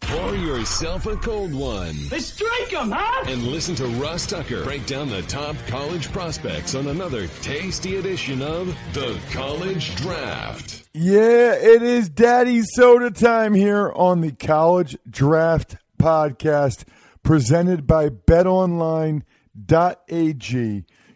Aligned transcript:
Pour 0.00 0.34
yourself 0.34 1.06
a 1.06 1.16
cold 1.16 1.52
one. 1.54 1.94
Let's 2.10 2.26
strike 2.32 2.72
'em, 2.72 2.90
huh? 2.90 3.24
And 3.26 3.42
listen 3.48 3.74
to 3.76 3.86
Ross 3.86 4.26
Tucker 4.26 4.64
break 4.64 4.86
down 4.86 5.08
the 5.10 5.22
top 5.22 5.54
college 5.66 6.10
prospects 6.12 6.74
on 6.74 6.86
another 6.88 7.26
tasty 7.42 7.96
edition 7.96 8.40
of 8.40 8.68
The 8.94 9.18
College 9.32 9.94
Draft. 9.96 10.88
Yeah, 10.94 11.52
it 11.54 11.82
is 11.82 12.08
Daddy 12.08 12.62
Soda 12.62 13.10
time 13.10 13.54
here 13.54 13.92
on 13.94 14.20
the 14.22 14.32
College 14.32 14.96
Draft 15.08 15.76
Podcast, 15.98 16.84
presented 17.22 17.86
by 17.86 18.08
BetOnline.ag, 18.08 19.24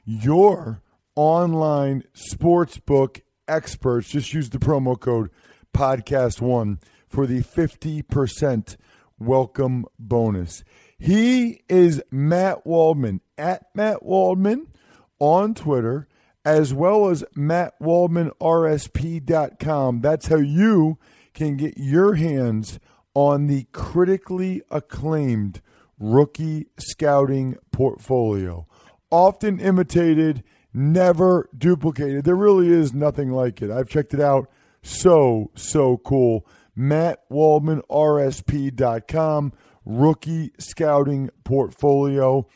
your 0.04 0.82
online 1.14 2.02
sportsbook 2.14 3.20
experts. 3.48 4.10
Just 4.10 4.34
use 4.34 4.50
the 4.50 4.58
promo 4.58 4.98
code 5.00 5.30
podcast1 5.74 6.78
for 7.12 7.26
the 7.26 7.42
50% 7.42 8.76
welcome 9.18 9.84
bonus. 9.98 10.64
He 10.98 11.60
is 11.68 12.02
Matt 12.10 12.66
Waldman 12.66 13.20
at 13.36 13.66
Matt 13.74 14.02
Waldman 14.02 14.68
on 15.18 15.52
Twitter, 15.54 16.08
as 16.44 16.72
well 16.72 17.10
as 17.10 17.24
MattWaldmanRSP.com. 17.36 20.00
That's 20.00 20.28
how 20.28 20.36
you 20.36 20.98
can 21.34 21.56
get 21.56 21.74
your 21.76 22.14
hands 22.14 22.78
on 23.14 23.46
the 23.46 23.66
critically 23.72 24.62
acclaimed 24.70 25.60
rookie 25.98 26.68
scouting 26.78 27.58
portfolio. 27.70 28.66
Often 29.10 29.60
imitated, 29.60 30.42
never 30.72 31.50
duplicated. 31.56 32.24
There 32.24 32.34
really 32.34 32.70
is 32.70 32.94
nothing 32.94 33.30
like 33.30 33.60
it. 33.60 33.70
I've 33.70 33.88
checked 33.88 34.14
it 34.14 34.20
out. 34.20 34.48
So, 34.82 35.50
so 35.54 35.98
cool. 35.98 36.46
MattWaldmanRSP.com, 36.76 39.52
rookie 39.84 40.52
scouting 40.58 41.30
portfolio. 41.44 42.46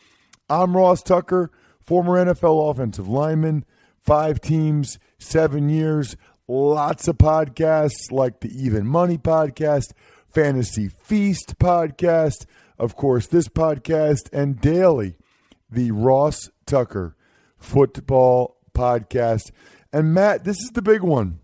I'm 0.49 0.77
Ross 0.77 1.03
Tucker, 1.03 1.51
former 1.81 2.25
NFL 2.25 2.71
offensive 2.71 3.09
lineman, 3.09 3.65
five 4.01 4.41
teams, 4.41 5.01
seven 5.19 5.69
years, 5.69 6.17
lots 6.49 7.09
of 7.09 7.19
podcasts 7.19 8.11
like 8.11 8.41
the 8.41 8.51
Even 8.51 8.87
Money 8.87 9.19
podcast, 9.19 9.93
Fantasy 10.29 10.89
Feast 10.89 11.59
podcast, 11.59 12.47
of 12.79 12.97
course, 12.97 13.27
this 13.27 13.49
podcast, 13.49 14.31
and 14.33 14.59
daily, 14.61 15.17
the 15.71 15.91
Ross 15.91 16.51
Tucker 16.67 17.17
football 17.59 18.57
podcast. 18.75 19.51
And 19.93 20.15
Matt, 20.15 20.45
this 20.45 20.61
is 20.61 20.71
the 20.71 20.83
big 20.83 21.03
one. 21.03 21.41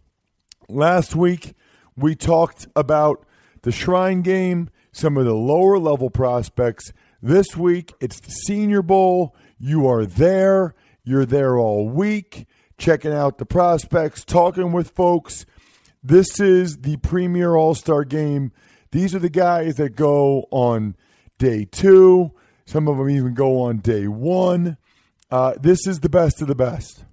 Last 0.69 1.17
week, 1.17 1.55
we 1.97 2.15
talked 2.15 2.67
about 2.75 3.25
the 3.63 3.73
Shrine 3.73 4.23
game, 4.23 4.71
some 4.93 5.17
of 5.17 5.25
the 5.25 5.35
lower 5.35 5.79
level 5.79 6.11
prospects. 6.11 6.93
This 7.23 7.57
week, 7.57 7.93
it's 8.01 8.21
the 8.21 8.31
Senior 8.31 8.83
Bowl. 8.83 9.35
You 9.59 9.87
are 9.89 10.05
there. 10.05 10.75
You're 11.05 11.27
there 11.27 11.59
all 11.59 11.89
week, 11.89 12.47
checking 12.79 13.13
out 13.13 13.39
the 13.39 13.47
prospects, 13.47 14.25
talking 14.25 14.73
with 14.73 14.91
folks. 14.91 15.47
This 16.03 16.41
is 16.41 16.79
the 16.79 16.97
premier 16.99 17.55
All 17.55 17.75
Star 17.75 18.05
game. 18.05 18.53
These 18.91 19.15
are 19.15 19.21
the 19.21 19.31
guys 19.31 19.77
that 19.77 19.97
go 19.97 20.47
on 20.51 20.97
day 21.39 21.65
two. 21.65 22.33
Some 22.67 22.89
of 22.89 22.99
them 22.99 23.11
even 23.11 23.35
go 23.35 23.61
on 23.63 23.79
day 23.79 24.07
one. 24.07 24.77
Uh, 25.31 25.55
this 25.61 25.87
is 25.87 26.01
the 26.01 26.09
best 26.09 26.43
of 26.43 26.49
the 26.49 26.55
best. 26.55 27.05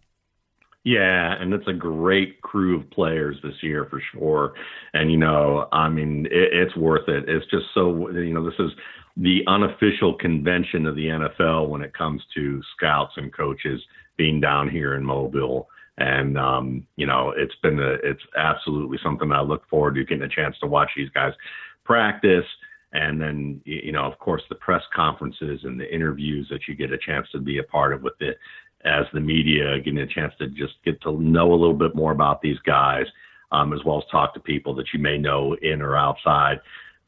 Yeah, 0.90 1.36
and 1.40 1.54
it's 1.54 1.68
a 1.68 1.74
great 1.74 2.42
crew 2.42 2.80
of 2.80 2.90
players 2.90 3.38
this 3.44 3.62
year 3.62 3.86
for 3.92 4.02
sure. 4.12 4.54
And 4.96 5.12
you 5.12 5.18
know, 5.18 5.68
I 5.72 5.88
mean, 5.88 6.26
it, 6.32 6.50
it's 6.52 6.76
worth 6.76 7.08
it. 7.08 7.30
It's 7.30 7.46
just 7.52 7.66
so 7.76 8.10
you 8.10 8.34
know, 8.34 8.44
this 8.44 8.58
is 8.58 8.72
the 9.16 9.42
unofficial 9.46 10.16
convention 10.16 10.88
of 10.88 10.96
the 10.96 11.06
NFL 11.06 11.70
when 11.70 11.84
it 11.84 11.94
comes 11.94 12.24
to 12.34 12.60
scouts 12.76 13.14
and 13.18 13.32
coaches 13.32 13.80
being 14.18 14.42
down 14.42 14.68
here 14.68 14.96
in 14.96 15.06
Mobile. 15.06 15.70
And 16.00 16.40
um, 16.40 16.88
you 16.96 17.06
know, 17.06 17.36
it's 17.38 17.56
been 17.62 17.80
a, 17.80 17.98
it's 18.02 18.24
absolutely 18.36 18.98
something 19.04 19.32
I 19.32 19.42
look 19.42 19.70
forward 19.70 19.94
to 19.94 20.04
getting 20.06 20.24
a 20.24 20.28
chance 20.28 20.58
to 20.62 20.66
watch 20.66 20.90
these 20.98 21.12
guys 21.14 21.34
practice. 21.86 22.46
And 22.94 23.22
then, 23.22 23.62
you 23.66 23.92
know, 23.92 24.06
of 24.06 24.18
course, 24.18 24.42
the 24.50 24.56
press 24.56 24.82
conferences 24.96 25.60
and 25.64 25.80
the 25.80 25.94
interviews 25.94 26.48
that 26.50 26.62
you 26.68 26.74
get 26.74 26.92
a 26.92 26.98
chance 26.98 27.28
to 27.34 27.40
be 27.40 27.60
a 27.60 27.64
part 27.64 27.94
of 27.94 28.02
with 28.02 28.18
the 28.20 28.32
as 28.86 29.06
the 29.14 29.20
media, 29.20 29.78
getting 29.80 30.00
a 30.00 30.08
chance 30.08 30.34
to 30.40 30.48
just 30.48 30.74
get 30.86 31.02
to 31.02 31.20
know 31.22 31.52
a 31.52 31.56
little 31.56 31.74
bit 31.74 31.96
more 31.96 32.12
about 32.12 32.42
these 32.42 32.60
guys, 32.60 33.06
um, 33.52 33.74
as 33.74 33.84
well 33.84 33.98
as 33.98 34.04
talk 34.12 34.34
to 34.34 34.40
people 34.40 34.74
that 34.76 34.88
you 34.94 35.00
may 35.00 35.18
know 35.18 35.56
in 35.62 35.82
or 35.82 35.98
outside 35.98 36.60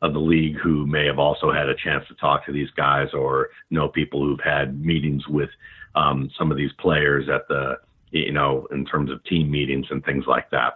of 0.01 0.13
the 0.13 0.19
league 0.19 0.57
who 0.57 0.85
may 0.87 1.05
have 1.05 1.19
also 1.19 1.51
had 1.51 1.69
a 1.69 1.75
chance 1.75 2.03
to 2.07 2.15
talk 2.15 2.45
to 2.45 2.51
these 2.51 2.69
guys 2.75 3.07
or 3.13 3.49
know 3.69 3.87
people 3.87 4.23
who've 4.23 4.39
had 4.43 4.83
meetings 4.83 5.27
with 5.27 5.49
um, 5.95 6.29
some 6.37 6.51
of 6.51 6.57
these 6.57 6.71
players 6.79 7.29
at 7.29 7.47
the, 7.47 7.75
you 8.09 8.31
know, 8.31 8.67
in 8.71 8.85
terms 8.85 9.11
of 9.11 9.23
team 9.25 9.51
meetings 9.51 9.85
and 9.91 10.03
things 10.03 10.25
like 10.27 10.49
that. 10.49 10.73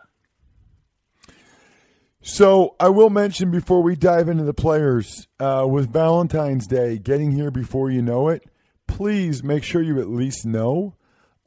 So 2.21 2.75
I 2.79 2.89
will 2.89 3.11
mention 3.11 3.51
before 3.51 3.83
we 3.83 3.95
dive 3.95 4.29
into 4.29 4.43
the 4.43 4.53
players, 4.53 5.27
uh, 5.39 5.65
with 5.69 5.93
Valentine's 5.93 6.65
Day 6.65 6.97
getting 6.97 7.31
here 7.31 7.51
before 7.51 7.91
you 7.91 8.01
know 8.01 8.29
it, 8.29 8.43
please 8.87 9.43
make 9.43 9.63
sure 9.63 9.81
you 9.81 9.99
at 9.99 10.09
least 10.09 10.45
know 10.45 10.95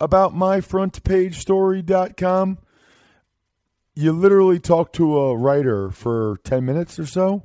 about 0.00 0.34
myfrontpagestory.com. 0.34 2.58
You 3.94 4.12
literally 4.12 4.60
talk 4.60 4.92
to 4.92 5.18
a 5.18 5.36
writer 5.36 5.90
for 5.90 6.38
10 6.44 6.64
minutes 6.64 6.98
or 6.98 7.06
so 7.06 7.44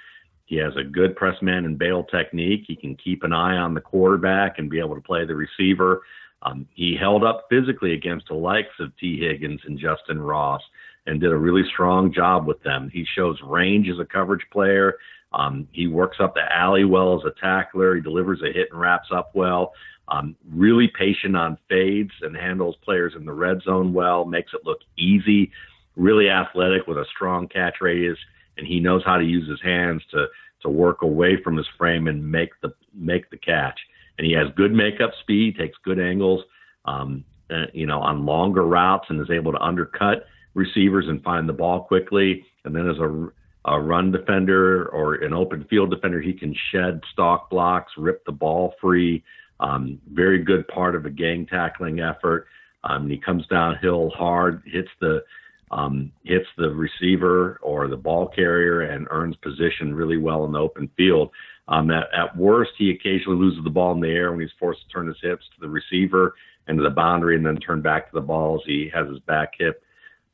He 0.46 0.56
has 0.56 0.72
a 0.76 0.84
good 0.84 1.16
press 1.16 1.40
man 1.43 1.64
and 1.64 1.78
bail 1.78 2.04
technique. 2.04 2.64
He 2.66 2.76
can 2.76 2.96
keep 2.96 3.22
an 3.25 3.32
eye 3.32 3.56
on 3.56 3.75
the 3.75 3.81
quarterback 3.81 4.58
and 4.58 4.70
be 4.70 4.78
able 4.78 4.94
to 4.94 5.00
play 5.00 5.25
the 5.25 5.34
receiver. 5.34 6.02
Um, 6.43 6.66
he 6.75 6.96
held 6.98 7.25
up 7.25 7.46
physically 7.48 7.94
against 7.94 8.28
the 8.28 8.34
likes 8.34 8.75
of 8.81 8.96
Tee 8.98 9.19
Higgins 9.20 9.60
and 9.64 9.78
Justyn 9.78 10.26
Ross 10.26 10.62
and 11.06 11.20
did 11.20 11.31
a 11.31 11.37
really 11.37 11.62
strong 11.72 12.12
job 12.12 12.46
with 12.46 12.62
them. 12.62 12.90
He 12.93 13.06
shows 13.16 13.38
range 13.44 13.88
as 13.88 13.98
a 13.98 14.05
coverage 14.05 14.44
player. 14.52 14.98
Um, 15.34 15.67
he 15.73 15.87
works 15.87 16.19
up 16.20 16.34
the 16.34 16.52
alley 16.55 16.84
well 16.84 17.19
as 17.19 17.25
a 17.25 17.40
tackler. 17.40 17.96
He 17.96 18.02
delivers 18.02 18.43
a 18.43 18.52
hit 18.52 18.69
and 18.70 18.81
wraps 18.81 19.08
up 19.12 19.31
well. 19.34 19.73
Um, 20.08 20.37
really 20.52 20.88
patient 20.88 21.37
on 21.37 21.58
fades 21.69 22.12
and 22.20 22.37
handles 22.37 22.76
players 22.84 23.14
in 23.17 23.25
the 23.25 23.32
red 23.32 23.62
zone 23.62 23.93
well, 23.93 24.25
makes 24.25 24.52
it 24.52 24.61
look 24.64 24.81
easy, 24.99 25.50
really 25.96 26.29
athletic 26.29 26.87
with 26.87 26.99
a 26.99 27.06
strong 27.14 27.49
catch 27.49 27.76
radius, 27.81 28.19
and 28.58 28.67
he 28.67 28.81
knows 28.81 29.02
how 29.05 29.17
to 29.17 29.25
use 29.25 29.49
his 29.49 29.61
hands 29.62 30.02
to 30.11 30.26
to 30.61 30.69
work 30.69 31.02
away 31.02 31.43
from 31.43 31.56
his 31.56 31.67
frame 31.76 32.06
and 32.06 32.31
make 32.31 32.50
the 32.61 32.73
make 32.94 33.31
the 33.31 33.37
catch. 33.37 33.79
And 34.19 34.26
he 34.26 34.32
has 34.34 34.49
good 34.56 34.73
makeup 34.73 35.12
speed, 35.20 35.56
takes 35.56 35.79
good 35.84 35.99
angles, 35.99 36.44
um, 36.84 37.25
uh, 37.50 37.67
you 37.73 37.87
know, 37.87 38.00
on 38.00 38.26
longer 38.26 38.64
routes, 38.64 39.06
and 39.08 39.20
is 39.20 39.31
able 39.31 39.52
to 39.52 39.61
undercut 39.61 40.26
receivers 40.55 41.06
and 41.08 41.23
find 41.23 41.49
the 41.49 41.52
ball 41.52 41.84
quickly. 41.84 42.44
And 42.64 42.76
then 42.76 42.88
as 42.88 42.99
a 42.99 43.31
a 43.64 43.80
run 43.80 44.10
defender 44.10 44.88
or 44.88 45.14
an 45.14 45.32
open 45.32 45.64
field 45.70 45.90
defender, 45.90 46.20
he 46.20 46.32
can 46.32 46.54
shed 46.72 47.00
stock 47.12 47.48
blocks, 47.50 47.92
rip 47.96 48.24
the 48.24 48.32
ball 48.32 48.74
free. 48.80 49.22
Um, 49.60 50.00
very 50.12 50.42
good 50.42 50.66
part 50.68 50.96
of 50.96 51.06
a 51.06 51.10
gang 51.10 51.46
tackling 51.46 52.00
effort. 52.00 52.48
Um, 52.84 53.08
he 53.08 53.18
comes 53.18 53.46
downhill 53.46 54.10
hard, 54.10 54.62
hits 54.66 54.88
the 55.00 55.22
um, 55.70 56.12
hits 56.24 56.48
the 56.58 56.68
receiver 56.68 57.58
or 57.62 57.88
the 57.88 57.96
ball 57.96 58.28
carrier, 58.28 58.82
and 58.82 59.06
earns 59.10 59.36
position 59.36 59.94
really 59.94 60.18
well 60.18 60.44
in 60.44 60.52
the 60.52 60.58
open 60.58 60.90
field. 60.96 61.30
Um, 61.68 61.90
at, 61.90 62.08
at 62.12 62.36
worst, 62.36 62.72
he 62.76 62.90
occasionally 62.90 63.38
loses 63.38 63.64
the 63.64 63.70
ball 63.70 63.92
in 63.92 64.00
the 64.00 64.10
air 64.10 64.32
when 64.32 64.40
he's 64.40 64.50
forced 64.58 64.82
to 64.82 64.88
turn 64.88 65.06
his 65.06 65.16
hips 65.22 65.46
to 65.54 65.60
the 65.60 65.68
receiver 65.68 66.34
and 66.66 66.76
to 66.76 66.82
the 66.82 66.90
boundary, 66.90 67.36
and 67.36 67.46
then 67.46 67.56
turn 67.56 67.80
back 67.80 68.10
to 68.10 68.14
the 68.14 68.20
ball 68.20 68.56
as 68.56 68.66
he 68.66 68.90
has 68.92 69.08
his 69.08 69.20
back 69.20 69.52
hip 69.58 69.82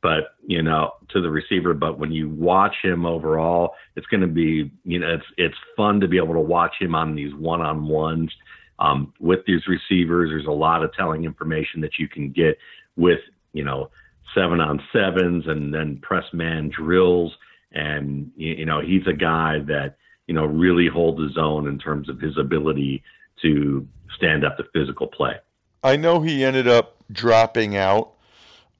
but 0.01 0.35
you 0.45 0.61
know 0.61 0.93
to 1.09 1.21
the 1.21 1.29
receiver 1.29 1.73
but 1.73 1.99
when 1.99 2.11
you 2.11 2.29
watch 2.29 2.75
him 2.81 3.05
overall 3.05 3.73
it's 3.95 4.07
going 4.07 4.21
to 4.21 4.27
be 4.27 4.71
you 4.85 4.99
know 4.99 5.13
it's 5.13 5.25
it's 5.37 5.57
fun 5.75 5.99
to 5.99 6.07
be 6.07 6.17
able 6.17 6.33
to 6.33 6.39
watch 6.39 6.75
him 6.79 6.95
on 6.95 7.15
these 7.15 7.33
one-on-ones. 7.35 8.31
Um, 8.79 9.13
with 9.19 9.39
these 9.45 9.67
receivers 9.67 10.29
there's 10.29 10.45
a 10.45 10.51
lot 10.51 10.83
of 10.83 10.93
telling 10.93 11.25
information 11.25 11.81
that 11.81 11.99
you 11.99 12.07
can 12.07 12.31
get 12.31 12.57
with 12.95 13.19
you 13.53 13.63
know 13.63 13.89
seven 14.33 14.59
on 14.61 14.81
sevens 14.93 15.45
and 15.47 15.73
then 15.73 15.97
press 15.97 16.25
man 16.33 16.69
drills. 16.69 17.33
And 17.71 18.31
you 18.35 18.65
know 18.65 18.81
he's 18.81 19.05
a 19.07 19.13
guy 19.13 19.59
that 19.67 19.97
you 20.27 20.33
know 20.33 20.45
really 20.45 20.87
holds 20.87 21.21
his 21.21 21.37
own 21.37 21.67
in 21.67 21.77
terms 21.77 22.09
of 22.09 22.19
his 22.19 22.37
ability 22.37 23.03
to 23.43 23.87
stand 24.15 24.43
up 24.43 24.57
to 24.57 24.63
physical 24.73 25.07
play. 25.07 25.35
I 25.83 25.95
know 25.95 26.21
he 26.21 26.43
ended 26.43 26.67
up 26.67 26.97
dropping 27.11 27.77
out 27.77 28.13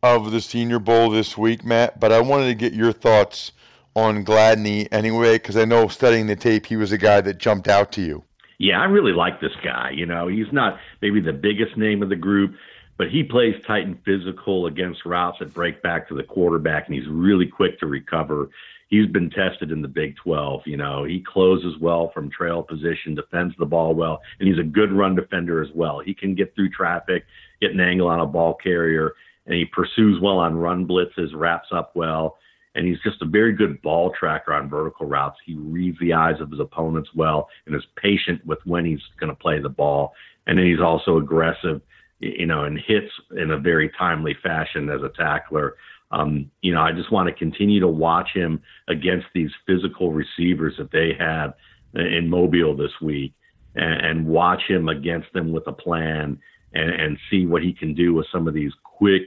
of 0.02 0.32
the 0.32 0.42
Senior 0.42 0.80
Bowl 0.80 1.10
this 1.10 1.38
week, 1.38 1.66
Matt, 1.66 2.00
but 2.00 2.12
I 2.12 2.22
wanted 2.22 2.48
to 2.48 2.56
get 2.56 2.74
your 2.74 2.92
thoughts 2.92 3.52
on 3.96 4.24
Gladney 4.24 4.88
anyway, 4.92 5.34
because 5.34 5.58
I 5.58 5.66
know 5.66 5.88
studying 5.88 6.28
the 6.28 6.36
tape, 6.36 6.66
he 6.66 6.78
was 6.78 6.92
a 6.92 6.98
guy 6.98 7.22
that 7.22 7.38
jumped 7.38 7.68
out 7.68 7.92
to 7.94 8.02
you. 8.02 8.24
Yeah, 8.58 8.80
I 8.80 8.86
really 8.86 9.14
like 9.14 9.42
this 9.42 9.56
guy. 9.64 9.92
You 9.92 10.06
know, 10.06 10.28
he's 10.28 10.52
not 10.52 10.80
maybe 11.02 11.22
the 11.22 11.34
biggest 11.34 11.78
name 11.78 12.04
of 12.04 12.10
the 12.10 12.16
group, 12.16 12.56
but 12.98 13.10
he 13.10 13.24
plays 13.24 13.56
tight 13.66 13.86
and 13.86 13.98
physical 14.04 14.68
against 14.68 15.06
routes 15.06 15.40
that 15.40 15.54
break 15.54 15.82
back 15.82 16.08
to 16.10 16.16
the 16.16 16.24
quarterback, 16.24 16.88
and 16.88 16.96
he's 16.96 17.08
really 17.08 17.48
quick 17.48 17.80
to 17.80 17.88
recover. 17.88 18.50
He's 18.90 19.08
been 19.08 19.30
tested 19.30 19.72
in 19.72 19.82
the 19.82 19.88
Big 19.88 20.16
12. 20.18 20.64
You 20.66 20.78
know, 20.78 21.04
he 21.04 21.22
closes 21.22 21.78
well 21.80 22.12
from 22.14 22.30
trail 22.30 22.64
position, 22.64 23.16
defends 23.16 23.56
the 23.58 23.66
ball 23.66 23.94
well, 23.94 24.22
and 24.40 24.50
he's 24.50 24.60
a 24.60 24.64
good 24.64 24.92
run 24.92 25.16
defender 25.16 25.64
as 25.64 25.70
well. 25.74 26.00
He 26.00 26.14
can 26.14 26.36
get 26.36 26.54
through 26.56 26.72
traffic, 26.72 27.26
get 27.62 27.72
an 27.72 27.80
angle 27.80 28.08
on 28.08 28.20
a 28.20 28.26
ball 28.26 28.56
carrier, 28.56 29.14
and 29.50 29.58
he 29.58 29.66
pursues 29.66 30.22
well 30.22 30.38
on 30.38 30.56
run 30.56 30.88
blitzes, 30.88 31.32
wraps 31.34 31.70
up 31.74 31.92
well, 31.96 32.38
and 32.76 32.88
he's 32.88 33.02
just 33.04 33.22
a 33.24 33.26
very 33.26 33.52
good 33.52 33.82
ball 33.82 34.14
tracker 34.18 34.54
on 34.54 34.70
vertical 34.70 35.08
routes. 35.08 35.38
He 35.44 35.56
reads 35.56 35.98
the 36.00 36.14
eyes 36.14 36.40
of 36.40 36.52
his 36.52 36.60
opponents 36.60 37.10
well 37.16 37.50
and 37.66 37.76
is 37.76 37.82
patient 37.98 38.46
with 38.46 38.60
when 38.66 38.86
he's 38.86 39.02
going 39.20 39.32
to 39.32 39.36
play 39.36 39.60
the 39.60 39.70
ball. 39.70 40.14
And 40.46 40.58
then 40.58 40.68
he's 40.68 40.80
also 40.80 41.18
aggressive, 41.18 41.82
you 42.20 42.46
know, 42.46 42.66
and 42.66 42.78
hits 42.78 43.12
in 43.36 43.52
a 43.52 43.58
very 43.58 43.92
timely 43.98 44.36
fashion 44.44 44.88
as 44.90 45.02
a 45.02 45.10
tackler. 45.18 45.78
Um, 46.12 46.52
you 46.62 46.74
know, 46.74 46.82
I 46.82 46.92
just 46.92 47.12
want 47.12 47.28
to 47.28 47.34
continue 47.34 47.80
to 47.80 47.88
watch 47.88 48.30
him 48.34 48.62
against 48.88 49.28
these 49.34 49.52
physical 49.66 50.14
receivers 50.14 50.76
that 50.78 50.92
they 50.92 51.14
have 51.18 51.56
in 51.96 52.30
Mobile 52.30 52.78
this 52.78 52.92
week 53.02 53.34
and, 53.76 54.06
and 54.06 54.28
watch 54.28 54.62
him 54.68 54.90
against 54.90 55.34
them 55.34 55.52
with 55.52 55.66
a 55.66 55.74
plan 55.74 56.40
and, 56.74 56.90
and 56.92 57.18
see 57.32 57.48
what 57.48 57.64
he 57.64 57.74
can 57.74 57.96
do 57.96 58.14
with 58.14 58.28
some 58.32 58.48
of 58.48 58.54
these 58.54 58.72
quick 58.84 59.24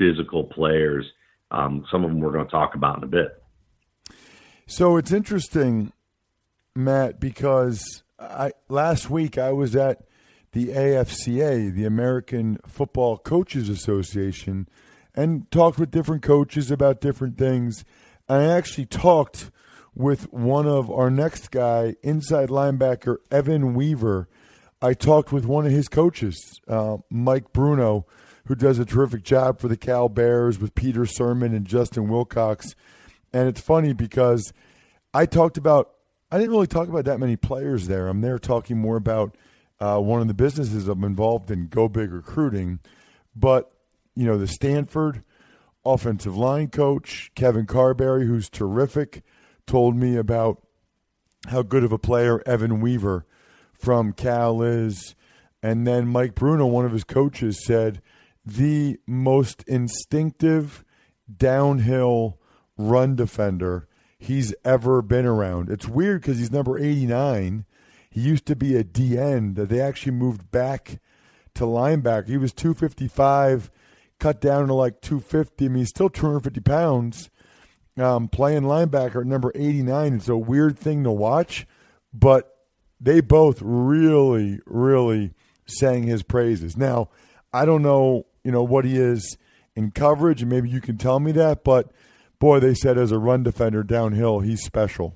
physical 0.00 0.44
players. 0.44 1.04
Um, 1.50 1.84
some 1.92 2.04
of 2.04 2.10
them 2.10 2.20
we're 2.20 2.32
going 2.32 2.46
to 2.46 2.50
talk 2.50 2.74
about 2.74 2.98
in 2.98 3.04
a 3.04 3.06
bit. 3.06 3.42
So 4.66 4.96
it's 4.96 5.12
interesting, 5.12 5.92
Matt, 6.74 7.20
because 7.20 8.02
I 8.18 8.52
last 8.68 9.10
week 9.10 9.36
I 9.36 9.52
was 9.52 9.76
at 9.76 10.04
the 10.52 10.68
AFCA, 10.68 11.74
the 11.74 11.84
American 11.84 12.58
Football 12.66 13.18
Coaches 13.18 13.68
Association, 13.68 14.68
and 15.14 15.50
talked 15.50 15.78
with 15.78 15.90
different 15.90 16.22
coaches 16.22 16.70
about 16.70 17.00
different 17.00 17.36
things. 17.36 17.84
I 18.28 18.44
actually 18.44 18.86
talked 18.86 19.50
with 19.94 20.32
one 20.32 20.66
of 20.66 20.90
our 20.90 21.10
next 21.10 21.50
guy, 21.50 21.96
inside 22.02 22.48
linebacker 22.48 23.16
Evan 23.30 23.74
Weaver. 23.74 24.28
I 24.80 24.94
talked 24.94 25.32
with 25.32 25.44
one 25.44 25.66
of 25.66 25.72
his 25.72 25.88
coaches, 25.88 26.60
uh, 26.66 26.98
Mike 27.10 27.52
Bruno, 27.52 28.06
who 28.46 28.54
does 28.54 28.78
a 28.78 28.84
terrific 28.84 29.22
job 29.22 29.60
for 29.60 29.68
the 29.68 29.76
Cal 29.76 30.08
Bears 30.08 30.58
with 30.58 30.74
Peter 30.74 31.02
Sirmon 31.02 31.54
and 31.54 31.66
Justin 31.66 32.08
Wilcox. 32.08 32.74
And 33.32 33.48
it's 33.48 33.60
funny 33.60 33.92
because 33.92 34.52
I 35.14 35.26
talked 35.26 35.56
about, 35.56 35.90
I 36.30 36.38
didn't 36.38 36.50
really 36.50 36.66
talk 36.66 36.88
about 36.88 37.04
that 37.04 37.20
many 37.20 37.36
players 37.36 37.86
there. 37.86 38.08
I'm 38.08 38.20
there 38.20 38.38
talking 38.38 38.78
more 38.78 38.96
about 38.96 39.36
uh, 39.80 39.98
one 39.98 40.20
of 40.20 40.28
the 40.28 40.34
businesses 40.34 40.88
I'm 40.88 41.04
involved 41.04 41.50
in, 41.50 41.68
Go 41.68 41.88
Big 41.88 42.12
Recruiting. 42.12 42.80
But, 43.34 43.72
you 44.14 44.26
know, 44.26 44.36
the 44.36 44.46
Stanford 44.46 45.22
offensive 45.84 46.36
line 46.36 46.68
coach, 46.68 47.30
Kevin 47.34 47.66
Carberry, 47.66 48.26
who's 48.26 48.48
terrific, 48.48 49.22
told 49.66 49.96
me 49.96 50.16
about 50.16 50.62
how 51.48 51.62
good 51.62 51.84
of 51.84 51.92
a 51.92 51.98
player 51.98 52.42
Evan 52.44 52.80
Weaver 52.80 53.26
from 53.72 54.12
Cal 54.12 54.62
is. 54.62 55.14
And 55.62 55.86
then 55.86 56.08
Mike 56.08 56.34
Bruno, 56.34 56.66
one 56.66 56.84
of 56.84 56.92
his 56.92 57.04
coaches, 57.04 57.64
said 57.64 58.02
the 58.56 58.98
most 59.06 59.62
instinctive 59.64 60.84
downhill 61.36 62.38
run 62.76 63.14
defender 63.14 63.86
he's 64.18 64.54
ever 64.64 65.02
been 65.02 65.26
around. 65.26 65.70
It's 65.70 65.88
weird 65.88 66.22
because 66.22 66.38
he's 66.38 66.50
number 66.50 66.78
89. 66.78 67.64
He 68.10 68.20
used 68.20 68.46
to 68.46 68.56
be 68.56 68.76
a 68.76 68.84
DN 68.84 69.54
that 69.54 69.68
they 69.68 69.80
actually 69.80 70.12
moved 70.12 70.50
back 70.50 71.00
to 71.54 71.64
linebacker. 71.64 72.28
He 72.28 72.36
was 72.36 72.52
255, 72.52 73.70
cut 74.18 74.40
down 74.40 74.66
to 74.66 74.74
like 74.74 75.00
250. 75.00 75.64
I 75.64 75.68
mean, 75.68 75.78
he's 75.78 75.88
still 75.88 76.10
250 76.10 76.60
pounds. 76.60 77.30
Um, 77.96 78.28
playing 78.28 78.62
linebacker 78.62 79.20
at 79.20 79.26
number 79.26 79.52
89. 79.54 80.14
It's 80.14 80.28
a 80.28 80.36
weird 80.36 80.78
thing 80.78 81.04
to 81.04 81.10
watch, 81.10 81.66
but 82.12 82.56
they 83.00 83.20
both 83.20 83.60
really, 83.62 84.60
really 84.64 85.34
sang 85.66 86.04
his 86.04 86.22
praises. 86.22 86.76
Now, 86.76 87.10
I 87.52 87.64
don't 87.64 87.82
know 87.82 88.26
you 88.44 88.50
know 88.50 88.62
what 88.62 88.84
he 88.84 88.96
is 88.96 89.36
in 89.74 89.90
coverage, 89.90 90.42
and 90.42 90.50
maybe 90.50 90.68
you 90.68 90.80
can 90.80 90.96
tell 90.96 91.20
me 91.20 91.32
that. 91.32 91.64
But 91.64 91.90
boy, 92.38 92.60
they 92.60 92.74
said 92.74 92.98
as 92.98 93.12
a 93.12 93.18
run 93.18 93.42
defender 93.42 93.82
downhill, 93.82 94.40
he's 94.40 94.62
special. 94.62 95.14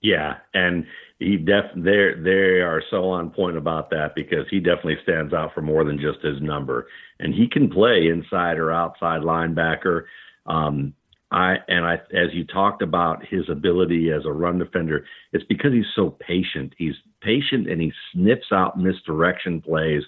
Yeah, 0.00 0.38
and 0.52 0.86
he 1.18 1.36
def 1.36 1.66
they 1.76 2.12
they 2.18 2.60
are 2.60 2.82
so 2.90 3.10
on 3.10 3.30
point 3.30 3.56
about 3.56 3.90
that 3.90 4.14
because 4.14 4.46
he 4.50 4.58
definitely 4.58 4.98
stands 5.02 5.32
out 5.32 5.54
for 5.54 5.62
more 5.62 5.84
than 5.84 5.98
just 5.98 6.24
his 6.24 6.40
number, 6.40 6.88
and 7.20 7.34
he 7.34 7.48
can 7.48 7.70
play 7.70 8.08
inside 8.08 8.58
or 8.58 8.72
outside 8.72 9.22
linebacker. 9.22 10.04
Um, 10.46 10.94
I 11.30 11.56
and 11.68 11.86
I 11.86 11.94
as 12.12 12.32
you 12.32 12.44
talked 12.44 12.82
about 12.82 13.24
his 13.24 13.48
ability 13.48 14.10
as 14.10 14.26
a 14.26 14.32
run 14.32 14.58
defender, 14.58 15.06
it's 15.32 15.44
because 15.44 15.72
he's 15.72 15.84
so 15.94 16.10
patient. 16.10 16.74
He's 16.76 16.94
patient 17.20 17.70
and 17.70 17.80
he 17.80 17.92
sniffs 18.12 18.52
out 18.52 18.78
misdirection 18.78 19.60
plays 19.62 20.02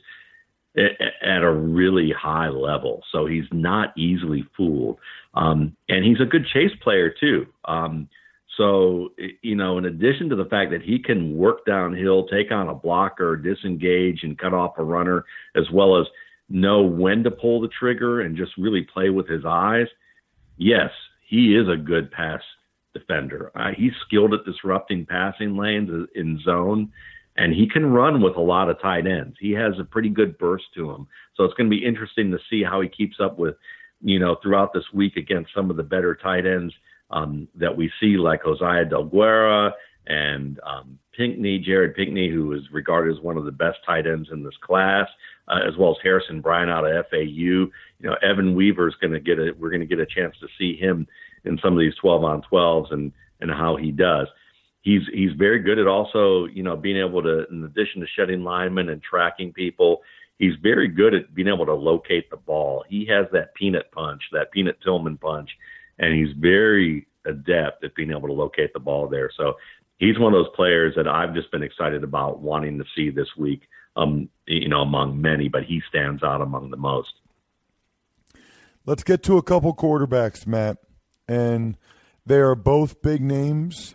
at 0.76 1.42
a 1.42 1.52
really 1.52 2.10
high 2.10 2.48
level. 2.48 3.02
So 3.12 3.26
he's 3.26 3.44
not 3.52 3.96
easily 3.96 4.44
fooled. 4.56 4.98
Um, 5.34 5.76
and 5.88 6.04
he's 6.04 6.20
a 6.20 6.26
good 6.26 6.46
chase 6.46 6.72
player, 6.82 7.10
too. 7.10 7.46
Um, 7.64 8.08
so, 8.56 9.10
you 9.42 9.56
know, 9.56 9.78
in 9.78 9.84
addition 9.86 10.28
to 10.28 10.36
the 10.36 10.44
fact 10.44 10.70
that 10.70 10.82
he 10.82 10.98
can 10.98 11.36
work 11.36 11.64
downhill, 11.66 12.26
take 12.26 12.52
on 12.52 12.68
a 12.68 12.74
blocker, 12.74 13.36
disengage, 13.36 14.22
and 14.22 14.38
cut 14.38 14.54
off 14.54 14.78
a 14.78 14.84
runner, 14.84 15.24
as 15.56 15.70
well 15.72 16.00
as 16.00 16.06
know 16.48 16.82
when 16.82 17.24
to 17.24 17.30
pull 17.30 17.60
the 17.60 17.68
trigger 17.68 18.20
and 18.20 18.36
just 18.36 18.52
really 18.56 18.82
play 18.82 19.10
with 19.10 19.28
his 19.28 19.44
eyes, 19.44 19.86
yes, 20.56 20.90
he 21.26 21.56
is 21.56 21.68
a 21.68 21.76
good 21.76 22.10
pass 22.12 22.40
defender. 22.92 23.50
Uh, 23.56 23.70
he's 23.76 23.92
skilled 24.06 24.34
at 24.34 24.44
disrupting 24.44 25.04
passing 25.06 25.56
lanes 25.56 25.90
in 26.14 26.40
zone 26.44 26.92
and 27.36 27.52
he 27.52 27.68
can 27.68 27.86
run 27.86 28.20
with 28.22 28.36
a 28.36 28.40
lot 28.40 28.70
of 28.70 28.80
tight 28.80 29.06
ends. 29.06 29.36
He 29.40 29.52
has 29.52 29.74
a 29.78 29.84
pretty 29.84 30.08
good 30.08 30.38
burst 30.38 30.64
to 30.76 30.90
him. 30.90 31.06
So 31.36 31.44
it's 31.44 31.54
going 31.54 31.68
to 31.68 31.76
be 31.76 31.84
interesting 31.84 32.30
to 32.30 32.38
see 32.48 32.62
how 32.62 32.80
he 32.80 32.88
keeps 32.88 33.16
up 33.20 33.38
with, 33.38 33.56
you 34.02 34.18
know, 34.18 34.36
throughout 34.42 34.72
this 34.72 34.84
week 34.92 35.16
against 35.16 35.54
some 35.54 35.70
of 35.70 35.76
the 35.76 35.82
better 35.82 36.14
tight 36.14 36.46
ends 36.46 36.72
um, 37.10 37.48
that 37.56 37.76
we 37.76 37.90
see, 38.00 38.16
like 38.16 38.44
Josiah 38.44 38.84
Deguara 38.84 39.72
and 40.06 40.60
um, 40.64 40.98
Pinkney, 41.16 41.58
Jared 41.58 41.96
Pinkney, 41.96 42.30
who 42.30 42.52
is 42.52 42.62
regarded 42.70 43.16
as 43.16 43.22
one 43.22 43.36
of 43.36 43.44
the 43.44 43.52
best 43.52 43.78
tight 43.84 44.06
ends 44.06 44.28
in 44.30 44.44
this 44.44 44.56
class, 44.60 45.08
uh, 45.48 45.60
as 45.66 45.76
well 45.76 45.90
as 45.90 45.96
Harrison 46.02 46.40
Bryant 46.40 46.70
out 46.70 46.86
of 46.86 47.06
FAU. 47.10 47.16
You 47.24 47.72
know, 48.00 48.16
Evan 48.22 48.54
Weaver 48.54 48.88
is 48.88 48.94
going 49.00 49.12
to 49.12 49.20
get 49.20 49.38
a, 49.38 49.52
we're 49.58 49.70
going 49.70 49.80
to 49.80 49.86
get 49.86 49.98
a 49.98 50.06
chance 50.06 50.36
to 50.40 50.46
see 50.58 50.76
him 50.76 51.06
in 51.44 51.58
some 51.62 51.72
of 51.72 51.80
these 51.80 51.94
12 52.00 52.22
on 52.22 52.42
12s 52.50 52.92
and, 52.92 53.12
and 53.40 53.50
how 53.50 53.76
he 53.76 53.90
does 53.90 54.28
he's 54.84 55.02
he's 55.12 55.32
very 55.32 55.58
good 55.58 55.78
at 55.78 55.88
also 55.88 56.44
you 56.46 56.62
know 56.62 56.76
being 56.76 56.96
able 56.96 57.22
to, 57.22 57.48
in 57.50 57.64
addition 57.64 58.00
to 58.00 58.06
shedding 58.06 58.44
linemen 58.44 58.88
and 58.90 59.02
tracking 59.02 59.52
people, 59.52 60.02
he's 60.38 60.54
very 60.62 60.86
good 60.86 61.14
at 61.14 61.34
being 61.34 61.48
able 61.48 61.66
to 61.66 61.74
locate 61.74 62.30
the 62.30 62.36
ball. 62.36 62.84
He 62.88 63.06
has 63.06 63.26
that 63.32 63.54
peanut 63.54 63.90
punch, 63.90 64.22
that 64.32 64.52
peanut 64.52 64.78
Tillman 64.84 65.18
punch, 65.18 65.50
and 65.98 66.14
he's 66.14 66.34
very 66.36 67.08
adept 67.26 67.82
at 67.82 67.94
being 67.94 68.10
able 68.10 68.28
to 68.28 68.34
locate 68.34 68.72
the 68.72 68.80
ball 68.80 69.08
there. 69.08 69.30
So 69.36 69.54
he's 69.98 70.18
one 70.18 70.34
of 70.34 70.44
those 70.44 70.54
players 70.54 70.94
that 70.96 71.08
I've 71.08 71.34
just 71.34 71.50
been 71.50 71.62
excited 71.62 72.04
about 72.04 72.40
wanting 72.40 72.78
to 72.78 72.84
see 72.94 73.10
this 73.10 73.28
week. 73.36 73.62
Um, 73.96 74.28
you 74.46 74.68
know, 74.68 74.80
among 74.80 75.22
many, 75.22 75.48
but 75.48 75.62
he 75.62 75.80
stands 75.88 76.24
out 76.24 76.40
among 76.40 76.70
the 76.70 76.76
most. 76.76 77.12
Let's 78.84 79.04
get 79.04 79.22
to 79.22 79.38
a 79.38 79.42
couple 79.42 79.72
quarterbacks, 79.72 80.48
Matt, 80.48 80.78
and 81.28 81.78
they 82.26 82.38
are 82.40 82.56
both 82.56 83.00
big 83.00 83.22
names. 83.22 83.94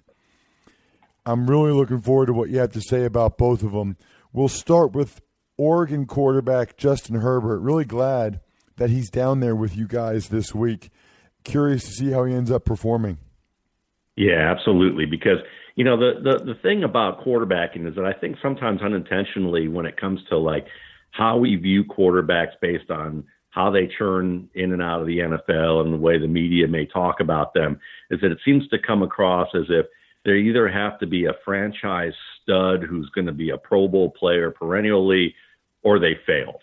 I'm 1.30 1.48
really 1.48 1.72
looking 1.72 2.02
forward 2.02 2.26
to 2.26 2.34
what 2.34 2.50
you 2.50 2.58
have 2.58 2.72
to 2.72 2.82
say 2.82 3.06
about 3.06 3.38
both 3.38 3.62
of 3.62 3.72
them. 3.72 3.98
We'll 4.34 4.50
start 4.50 4.94
with 4.94 5.22
Oregon 5.58 6.08
quarterback 6.08 6.76
Justin 6.76 7.18
Herbert. 7.18 7.60
Really 7.60 7.86
glad 7.86 8.42
that 8.78 8.90
he's 8.90 9.12
down 9.12 9.40
there 9.40 9.56
with 9.56 9.78
you 9.78 9.88
guys 9.88 10.30
this 10.30 10.56
week. 10.56 10.90
Curious 11.44 11.84
to 11.84 11.92
see 11.92 12.10
how 12.10 12.24
he 12.26 12.34
ends 12.34 12.50
up 12.50 12.66
performing. 12.66 13.20
Yeah, 14.16 14.52
absolutely. 14.52 15.06
Because 15.06 15.38
you 15.76 15.84
know 15.84 15.98
the 15.98 16.20
the 16.20 16.46
the 16.46 16.60
thing 16.64 16.84
about 16.84 17.24
quarterbacking 17.24 17.88
is 17.88 17.94
that 17.94 18.06
I 18.06 18.14
think 18.14 18.38
sometimes 18.42 18.82
unintentionally 18.82 19.68
when 19.68 19.86
it 19.86 19.98
comes 19.98 20.22
to 20.30 20.38
like 20.38 20.66
how 21.12 21.38
we 21.38 21.56
view 21.58 21.84
quarterbacks 21.84 22.54
based 22.60 22.90
on 22.90 23.24
how 23.52 23.70
they 23.70 23.88
churn 24.00 24.50
in 24.56 24.74
and 24.74 24.82
out 24.82 25.02
of 25.02 25.08
the 25.08 25.20
NFL 25.20 25.86
and 25.86 25.94
the 25.94 25.98
way 25.98 26.18
the 26.18 26.28
media 26.28 26.68
may 26.68 26.88
talk 26.88 27.20
about 27.20 27.54
them 27.54 27.80
is 28.10 28.20
that 28.22 28.32
it 28.32 28.40
seems 28.44 28.68
to 28.70 28.78
come 28.80 29.04
across 29.04 29.50
as 29.54 29.66
if 29.70 29.86
they 30.30 30.38
either 30.38 30.68
have 30.68 31.00
to 31.00 31.08
be 31.08 31.26
a 31.26 31.34
franchise 31.44 32.14
stud 32.42 32.84
who's 32.84 33.10
going 33.10 33.26
to 33.26 33.34
be 33.34 33.50
a 33.50 33.58
Pro 33.58 33.88
Bowl 33.88 34.12
player 34.12 34.52
perennially 34.52 35.34
or 35.82 35.98
they 35.98 36.20
failed. 36.28 36.62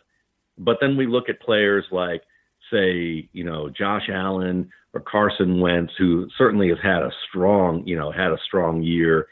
But 0.57 0.79
then 0.81 0.97
we 0.97 1.07
look 1.07 1.29
at 1.29 1.41
players 1.41 1.85
like, 1.91 2.23
say, 2.71 3.29
you 3.33 3.43
know, 3.43 3.69
Josh 3.69 4.09
Allen 4.13 4.71
or 4.95 5.01
Carson 5.01 5.61
Wentz, 5.61 5.93
who 5.99 6.29
certainly 6.39 6.69
has 6.69 6.79
had 6.81 7.03
a 7.03 7.11
strong, 7.29 7.85
you 7.87 7.97
know, 7.97 8.13
had 8.13 8.31
a 8.31 8.39
strong 8.47 8.83
year 8.83 9.27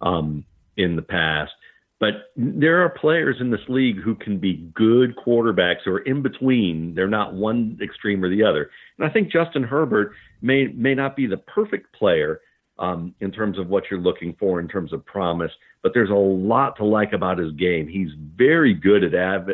um, 0.00 0.44
in 0.76 0.94
the 0.94 1.02
past. 1.02 1.52
But 1.98 2.30
there 2.36 2.82
are 2.82 2.88
players 2.90 3.36
in 3.40 3.50
this 3.50 3.60
league 3.68 4.00
who 4.00 4.14
can 4.14 4.38
be 4.38 4.70
good 4.74 5.16
quarterbacks 5.16 5.86
or 5.86 5.98
in 5.98 6.22
between. 6.22 6.94
They're 6.94 7.08
not 7.08 7.34
one 7.34 7.78
extreme 7.82 8.24
or 8.24 8.30
the 8.30 8.44
other. 8.44 8.70
And 8.98 9.06
I 9.06 9.12
think 9.12 9.32
Justin 9.32 9.64
Herbert 9.64 10.12
may 10.40 10.68
may 10.68 10.94
not 10.94 11.14
be 11.14 11.26
the 11.26 11.36
perfect 11.36 11.92
player 11.94 12.40
um, 12.80 13.14
in 13.20 13.30
terms 13.30 13.58
of 13.58 13.68
what 13.68 13.84
you're 13.90 14.00
looking 14.00 14.34
for 14.38 14.58
in 14.58 14.66
terms 14.66 14.92
of 14.92 15.04
promise. 15.04 15.52
But 15.82 15.92
there's 15.94 16.10
a 16.10 16.14
lot 16.14 16.76
to 16.76 16.84
like 16.84 17.12
about 17.12 17.38
his 17.38 17.52
game. 17.52 17.86
He's 17.86 18.10
very 18.36 18.74
good 18.74 19.04
at 19.04 19.14
av- 19.14 19.50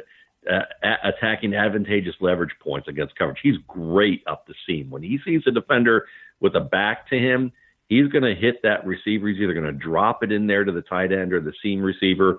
uh, 0.50 0.61
attacking 1.02 1.54
advantageous 1.54 2.14
leverage 2.21 2.54
points 2.61 2.88
against 2.88 3.16
coverage. 3.16 3.40
He's 3.42 3.56
great 3.66 4.23
up 4.28 4.47
the 4.47 4.54
seam. 4.66 4.90
When 4.90 5.02
he 5.02 5.18
sees 5.25 5.42
a 5.47 5.50
defender 5.50 6.06
with 6.40 6.54
a 6.54 6.61
back 6.61 7.09
to 7.11 7.18
him, 7.18 7.52
he's 7.88 8.06
going 8.09 8.23
to 8.23 8.35
hit 8.35 8.62
that 8.62 8.87
receiver. 8.87 9.28
He's 9.28 9.40
either 9.40 9.54
going 9.54 9.66
to 9.66 9.73
drop 9.73 10.23
it 10.23 10.30
in 10.30 10.47
there 10.47 10.64
to 10.64 10.73
the 10.73 10.83
tight 10.83 11.12
end 11.12 11.33
or 11.33 11.40
the 11.40 11.52
seam 11.62 11.83
receiver, 11.83 12.38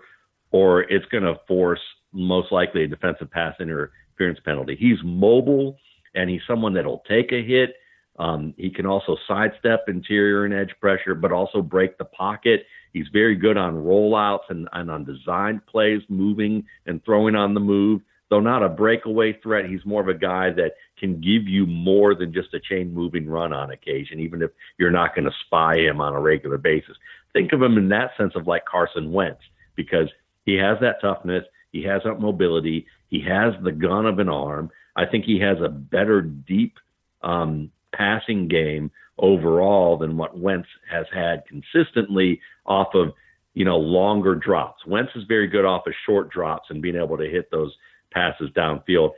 or 0.51 0.84
it's 0.84 1.06
going 1.08 1.24
to 1.24 1.36
force 1.48 1.82
most 2.13 2.51
likely 2.51 2.84
a 2.84 2.88
defensive 2.88 3.29
pass 3.29 3.56
interference 3.60 4.39
penalty. 4.46 4.77
He's 4.79 5.00
mobile 5.03 5.77
and 6.15 6.29
he's 6.29 6.41
someone 6.48 6.74
that'll 6.74 7.03
take 7.10 7.34
a 7.34 7.44
hit 7.44 7.75
um, 8.17 8.53
he 8.57 8.69
can 8.69 8.86
also 8.86 9.15
sidestep 9.27 9.86
interior 9.88 10.45
and 10.45 10.53
edge 10.53 10.74
pressure, 10.79 11.15
but 11.15 11.31
also 11.31 11.62
break 11.62 11.97
the 11.97 12.05
pocket. 12.05 12.65
He's 12.93 13.07
very 13.13 13.36
good 13.36 13.57
on 13.57 13.75
rollouts 13.75 14.50
and, 14.50 14.67
and 14.74 14.89
on 14.89 15.05
designed 15.05 15.65
plays, 15.67 16.01
moving 16.09 16.65
and 16.86 17.03
throwing 17.05 17.36
on 17.36 17.53
the 17.53 17.59
move. 17.59 18.01
Though 18.29 18.39
not 18.41 18.63
a 18.63 18.69
breakaway 18.69 19.39
threat, 19.41 19.69
he's 19.69 19.86
more 19.86 20.01
of 20.01 20.09
a 20.09 20.13
guy 20.13 20.50
that 20.51 20.74
can 21.00 21.21
give 21.21 21.47
you 21.47 21.65
more 21.65 22.13
than 22.13 22.33
just 22.33 22.53
a 22.53 22.59
chain 22.59 22.93
moving 22.93 23.27
run 23.27 23.53
on 23.53 23.71
occasion, 23.71 24.19
even 24.19 24.41
if 24.41 24.51
you're 24.77 24.91
not 24.91 25.15
going 25.15 25.25
to 25.25 25.31
spy 25.45 25.77
him 25.77 26.01
on 26.01 26.13
a 26.13 26.19
regular 26.19 26.57
basis. 26.57 26.97
Think 27.31 27.53
of 27.53 27.62
him 27.62 27.77
in 27.77 27.88
that 27.89 28.12
sense 28.17 28.33
of 28.36 28.47
like 28.47 28.65
Carson 28.65 29.13
Wentz, 29.13 29.41
because 29.75 30.09
he 30.45 30.55
has 30.55 30.77
that 30.81 31.00
toughness, 31.01 31.45
he 31.71 31.83
has 31.83 32.01
that 32.03 32.19
mobility, 32.19 32.88
he 33.09 33.21
has 33.21 33.53
the 33.63 33.71
gun 33.71 34.05
of 34.05 34.19
an 34.19 34.27
arm. 34.27 34.71
I 34.95 35.05
think 35.05 35.24
he 35.24 35.39
has 35.39 35.57
a 35.62 35.69
better 35.69 36.21
deep 36.21 36.79
um, 37.21 37.71
passing 37.94 38.48
game 38.48 38.91
overall 39.20 39.98
than 39.98 40.17
what 40.17 40.38
Wentz 40.38 40.67
has 40.89 41.06
had 41.13 41.44
consistently 41.48 42.39
off 42.65 42.94
of, 42.94 43.13
you 43.53 43.65
know, 43.65 43.77
longer 43.77 44.36
drops. 44.36 44.86
Wentz 44.86 45.12
is 45.15 45.24
very 45.27 45.48
good 45.48 45.65
off 45.65 45.88
of 45.88 45.94
short 46.06 46.29
drops 46.29 46.70
and 46.70 46.82
being 46.82 46.96
able 46.96 47.17
to 47.17 47.29
hit 47.29 47.50
those 47.51 47.74
passes 48.12 48.50
downfield. 48.56 49.12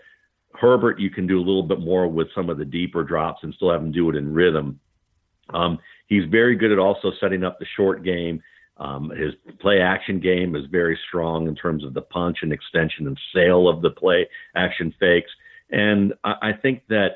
Herbert, 0.54 1.00
you 1.00 1.10
can 1.10 1.28
do 1.28 1.38
a 1.38 1.46
little 1.46 1.64
bit 1.64 1.80
more 1.80 2.08
with 2.08 2.28
some 2.34 2.50
of 2.50 2.58
the 2.58 2.66
deeper 2.66 3.04
drops 3.04 3.44
and 3.44 3.54
still 3.54 3.72
have 3.72 3.82
him 3.82 3.92
do 3.92 4.10
it 4.10 4.16
in 4.16 4.34
rhythm. 4.34 4.80
Um, 5.50 5.80
he's 6.08 6.26
very 6.30 6.56
good 6.56 6.72
at 6.72 6.80
also 6.80 7.12
setting 7.20 7.44
up 7.44 7.60
the 7.60 7.66
short 7.76 8.04
game. 8.04 8.42
Um, 8.78 9.10
his 9.10 9.34
play 9.60 9.82
action 9.82 10.20
game 10.20 10.56
is 10.56 10.66
very 10.72 10.98
strong 11.08 11.48
in 11.48 11.56
terms 11.56 11.84
of 11.84 11.94
the 11.94 12.02
punch 12.02 12.40
and 12.42 12.54
extension 12.54 13.08
and 13.08 13.20
sale 13.36 13.68
of 13.68 13.82
the 13.82 13.90
play 13.90 14.28
action 14.56 14.94
fakes. 15.00 15.32
And 15.70 16.14
I, 16.24 16.36
I 16.42 16.54
think 16.54 16.84
that 16.88 17.10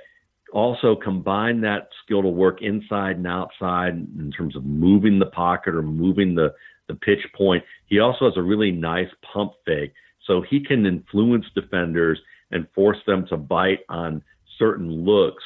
also 0.53 0.95
combine 0.95 1.61
that 1.61 1.89
skill 2.03 2.21
to 2.21 2.27
work 2.27 2.61
inside 2.61 3.17
and 3.17 3.27
outside 3.27 3.93
in 3.93 4.31
terms 4.35 4.55
of 4.55 4.63
moving 4.63 5.19
the 5.19 5.25
pocket 5.25 5.73
or 5.73 5.81
moving 5.81 6.35
the, 6.35 6.53
the 6.87 6.95
pitch 6.95 7.25
point. 7.35 7.63
He 7.87 7.99
also 7.99 8.25
has 8.25 8.37
a 8.37 8.41
really 8.41 8.71
nice 8.71 9.09
pump 9.33 9.53
fake. 9.65 9.93
So 10.27 10.41
he 10.47 10.63
can 10.63 10.85
influence 10.85 11.45
defenders 11.53 12.19
and 12.51 12.67
force 12.73 12.99
them 13.07 13.25
to 13.27 13.37
bite 13.37 13.79
on 13.89 14.21
certain 14.57 14.89
looks 15.03 15.43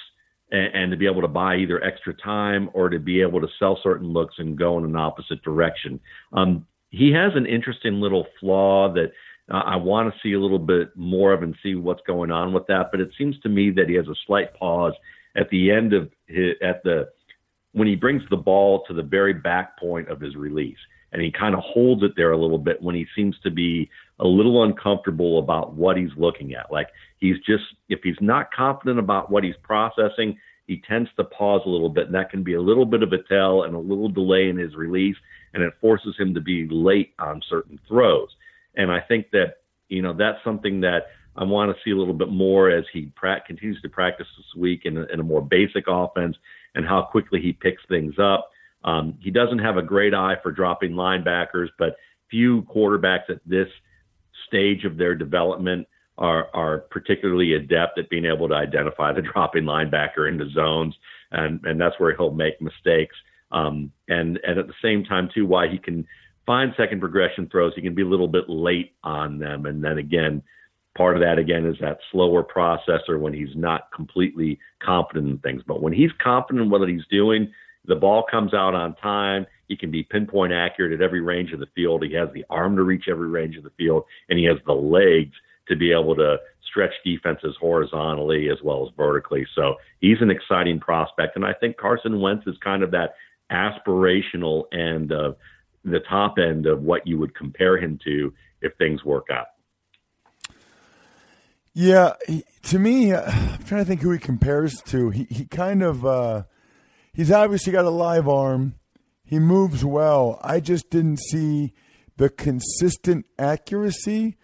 and, 0.52 0.76
and, 0.76 0.92
to 0.92 0.98
be 0.98 1.08
able 1.08 1.22
to 1.22 1.28
buy 1.28 1.56
either 1.56 1.84
extra 1.84 2.14
time 2.14 2.70
or 2.74 2.90
to 2.90 3.00
be 3.00 3.22
able 3.22 3.42
to 3.42 3.48
sell 3.58 3.80
certain 3.82 4.08
looks 4.08 4.36
and 4.38 4.58
go 4.58 4.78
in 4.78 4.86
an 4.86 4.96
opposite 4.96 5.42
direction. 5.42 6.00
Um, 6.34 6.66
he 6.90 7.12
has 7.12 7.32
an 7.36 7.46
interesting 7.46 8.00
little 8.00 8.28
flaw 8.40 8.94
that 8.94 9.12
I 9.50 9.77
want 9.77 10.13
to 10.13 10.20
see 10.22 10.34
a 10.34 10.39
little 10.39 10.60
bit 10.60 10.89
more 10.96 11.32
of 11.32 11.42
and 11.42 11.56
see 11.63 11.75
what's 11.75 12.01
going 12.06 12.32
on 12.32 12.51
with 12.51 12.68
that. 12.68 12.89
But 12.92 13.00
it 13.00 13.12
seems 13.18 13.39
to 13.39 13.50
me 13.50 13.72
that 13.72 13.88
he 13.88 13.96
has 13.96 14.08
a 14.08 14.16
slight 14.25 14.54
pause 14.56 14.94
at 15.38 15.50
the 15.50 15.72
end 15.72 15.94
of 15.94 16.12
his, 16.25 16.56
at 16.62 16.84
the 16.84 17.10
when 17.72 17.88
he 17.88 17.96
brings 17.96 18.24
the 18.30 18.38
ball 18.38 18.84
to 18.88 18.94
the 18.94 19.04
very 19.04 19.34
back 19.34 19.80
point 19.80 20.10
of 20.10 20.20
his 20.20 20.36
release, 20.36 20.77
and 21.12 21.22
he 21.22 21.32
kind 21.32 21.56
of 21.56 21.62
holds 21.62 22.04
it 22.04 22.12
there 22.18 22.32
a 22.32 22.38
little 22.38 22.58
bit 22.58 22.82
when 22.82 22.96
he 22.96 23.06
seems 23.16 23.36
to 23.44 23.51
be 23.51 23.89
a 24.20 24.27
little 24.27 24.63
uncomfortable 24.63 25.39
about 25.39 25.74
what 25.74 25.96
he's 25.96 26.10
looking 26.18 26.54
at. 26.54 26.72
Like 26.72 26.88
he's 27.20 27.38
just 27.46 27.63
if 27.88 28.00
he's 28.04 28.18
not 28.20 28.51
confident 28.51 29.00
about 29.00 29.32
what 29.32 29.44
he's 29.44 29.56
processing, 29.63 30.38
he 30.66 30.82
tends 30.88 31.10
to 31.16 31.24
pause 31.24 31.62
a 31.66 31.70
little 31.70 31.89
bit, 31.89 32.08
and 32.08 32.16
that 32.16 32.30
can 32.30 32.44
be 32.44 32.56
a 32.56 32.62
little 32.62 32.86
bit 32.86 33.04
of 33.04 33.13
a 33.13 33.24
tell 33.24 33.63
and 33.63 33.75
a 33.75 33.80
little 33.80 34.10
delay 34.10 34.50
in 34.50 34.58
his 34.58 34.75
release, 34.75 35.16
and 35.54 35.63
it 35.63 35.74
forces 35.80 36.16
him 36.20 36.34
to 36.34 36.42
be 36.42 36.68
late 36.70 37.13
on 37.20 37.42
certain 37.50 37.80
throws. 37.88 38.30
And 38.77 38.91
I 38.91 39.01
think 39.01 39.31
that, 39.31 39.57
you 39.89 40.01
know, 40.01 40.13
that's 40.13 40.38
something 40.43 40.81
that 40.81 41.07
I 41.36 41.43
want 41.43 41.75
to 41.75 41.84
see 41.84 41.91
a 41.91 41.98
little 41.98 42.13
bit 42.13 42.29
more 42.29 42.69
as 42.69 42.86
he 42.93 43.12
pra- 43.15 43.41
continues 43.46 43.81
to 43.81 43.89
practice 43.89 44.27
this 44.38 44.60
week 44.60 44.81
in 44.86 44.98
a, 44.98 45.03
in 45.05 45.19
a, 45.19 45.24
more 45.24 45.41
basic 45.41 45.86
offense 45.88 46.36
and 46.75 46.86
how 46.86 47.01
quickly 47.01 47.41
he 47.41 47.53
picks 47.53 47.81
things 47.88 48.15
up. 48.19 48.50
Um, 48.84 49.17
he 49.19 49.31
doesn't 49.31 49.60
have 49.60 49.77
a 49.77 49.81
great 49.81 50.13
eye 50.13 50.38
for 50.41 50.51
dropping 50.51 50.93
linebackers, 50.93 51.67
but 51.77 51.98
few 52.29 52.63
quarterbacks 52.63 53.29
at 53.29 53.39
this 53.46 53.67
stage 54.48 54.86
of 54.86 54.98
their 54.98 55.15
development 55.15 55.88
are, 56.17 56.50
are 56.53 56.79
particularly 56.79 57.53
adept 57.53 58.00
at 58.00 58.10
being 58.10 58.25
able 58.25 58.48
to 58.48 58.55
identify 58.55 59.13
the 59.13 59.22
dropping 59.34 59.63
linebacker 59.63 60.27
into 60.27 60.50
zones, 60.50 60.96
and, 61.31 61.60
and 61.65 61.79
that's 61.79 62.00
where 62.00 62.15
he'll 62.15 62.31
make 62.31 62.62
mistakes. 62.62 63.15
Um, 63.51 63.91
and, 64.07 64.39
and 64.43 64.60
at 64.60 64.67
the 64.67 64.74
same 64.81 65.03
time, 65.03 65.29
too, 65.34 65.46
why 65.46 65.67
he 65.67 65.77
can 65.77 66.05
find 66.48 66.74
second 66.75 67.00
progression 67.00 67.48
throws. 67.51 67.74
He 67.75 67.84
can 67.84 67.94
be 67.94 68.01
a 68.01 68.08
little 68.08 68.27
bit 68.27 68.46
late 68.50 68.94
on 69.04 69.38
them. 69.38 69.68
And 69.68 69.84
then 69.84 70.00
again, 70.00 70.42
part 70.98 71.16
of 71.16 71.22
that 71.22 71.38
again 71.38 71.66
is 71.68 71.75
that 71.80 72.00
slower 72.12 72.44
processor 72.44 73.20
when 73.20 73.34
he's 73.34 73.56
not 73.56 73.92
completely 73.94 74.58
confident 74.82 75.27
in 75.27 75.38
things. 75.39 75.62
But 75.68 75.84
when 75.84 75.94
he's 75.94 76.10
confident 76.24 76.63
in 76.63 76.72
what 76.72 76.88
he's 76.89 77.06
doing, 77.12 77.51
the 77.86 77.96
ball 77.96 78.25
comes 78.30 78.54
out 78.56 78.74
on 78.74 78.96
time. 78.96 79.46
He 79.68 79.77
can 79.77 79.92
be 79.92 80.04
pinpoint 80.04 80.54
accurate 80.54 80.94
at 80.94 81.01
every 81.01 81.22
range 81.22 81.51
of 81.51 81.60
the 81.60 81.68
field. 81.75 82.04
He 82.04 82.13
has 82.13 82.30
the 82.34 82.46
arm 82.50 82.75
to 82.77 82.84
reach 82.84 83.06
every 83.10 83.27
range 83.27 83.58
of 83.58 83.63
the 83.63 83.70
field, 83.77 84.06
and 84.30 84.39
he 84.39 84.46
has 84.46 84.58
the 84.66 84.74
legs 84.74 85.36
to 85.68 85.75
be 85.75 85.92
able 85.92 86.16
to 86.16 86.38
stretch 86.70 86.94
defenses 87.04 87.56
horizontally 87.60 88.50
as 88.50 88.58
well 88.63 88.88
as 88.88 88.94
vertically. 88.96 89.46
So 89.54 89.75
he's 90.00 90.22
an 90.22 90.32
exciting 90.32 90.80
prospect. 90.80 91.36
And 91.36 91.46
I 91.46 91.54
think 91.54 91.77
Carson 91.77 92.22
Wentz 92.22 92.48
is 92.48 92.56
kind 92.63 92.84
of 92.84 92.92
that 92.92 93.16
aspirational 93.51 94.63
end 94.74 95.12
of 95.12 95.36
the 95.91 96.00
top 96.01 96.38
end 96.38 96.65
of 96.65 96.82
what 96.82 97.08
you 97.08 97.17
would 97.17 97.36
compare 97.36 97.77
him 97.77 98.00
to 98.06 98.34
if 98.62 98.74
things 98.77 99.03
work 99.03 99.27
out. 99.32 99.48
Yeah, 101.74 102.13
he, 102.27 102.44
to 102.63 102.79
me, 102.79 103.13
uh, 103.13 103.22
I'm 103.29 103.63
trying 103.63 103.82
to 103.82 103.86
think 103.86 104.01
who 104.01 104.12
he 104.12 104.17
compares 104.20 104.82
to. 104.88 105.12
He 105.12 105.27
he 105.29 105.46
kind 105.46 105.84
of 105.84 106.06
uh, 106.06 106.44
he's 107.13 107.32
obviously 107.32 107.72
got 107.72 107.86
a 107.86 107.91
live 107.91 108.27
arm. 108.27 108.75
He 109.24 109.39
moves 109.39 109.86
well. 109.86 110.39
I 110.41 110.60
just 110.60 110.89
didn't 110.89 111.20
see 111.20 111.74
the 112.15 112.29
consistent 112.29 113.25
accuracy 113.38 114.38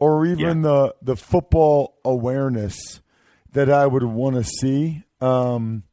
or 0.00 0.26
even 0.26 0.38
yeah. 0.38 0.68
the 0.68 0.94
the 1.00 1.16
football 1.16 1.98
awareness 2.04 3.00
that 3.52 3.70
I 3.70 3.86
would 3.86 4.02
want 4.02 4.36
to 4.36 4.44
see. 4.44 5.04
Um, 5.20 5.84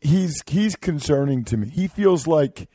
he's 0.00 0.42
he's 0.46 0.74
concerning 0.74 1.44
to 1.44 1.56
me. 1.56 1.68
He 1.68 1.86
feels 1.86 2.26
like 2.26 2.68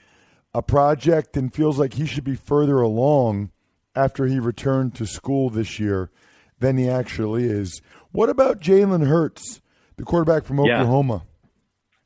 a 0.54 0.62
project 0.62 1.38
and 1.38 1.54
feels 1.54 1.80
like 1.80 1.94
he 1.94 2.06
should 2.06 2.24
be 2.24 2.36
further 2.36 2.82
along 2.82 3.52
after 3.96 4.26
he 4.26 4.40
returned 4.40 4.96
to 4.96 5.06
school 5.06 5.50
this 5.50 5.80
year 5.80 6.10
than 6.60 6.78
he 6.78 6.90
actually 6.90 7.46
is. 7.46 7.82
What 8.12 8.30
about 8.30 8.62
Jalen 8.62 9.08
Hurts, 9.08 9.62
the 9.98 10.04
quarterback 10.04 10.44
from 10.46 10.60
Oklahoma? 10.60 11.24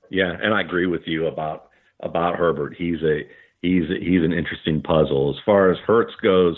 Yeah. 0.09 0.25
yeah, 0.25 0.37
and 0.41 0.53
I 0.53 0.61
agree 0.61 0.87
with 0.87 1.01
you 1.05 1.27
about 1.27 1.69
about 2.01 2.35
Herbert. 2.35 2.75
He's 2.77 3.01
a 3.03 3.21
he's 3.61 3.83
he's 3.99 4.23
an 4.23 4.33
interesting 4.33 4.81
puzzle 4.81 5.33
as 5.35 5.43
far 5.45 5.71
as 5.71 5.77
Hurts 5.85 6.13
goes. 6.21 6.57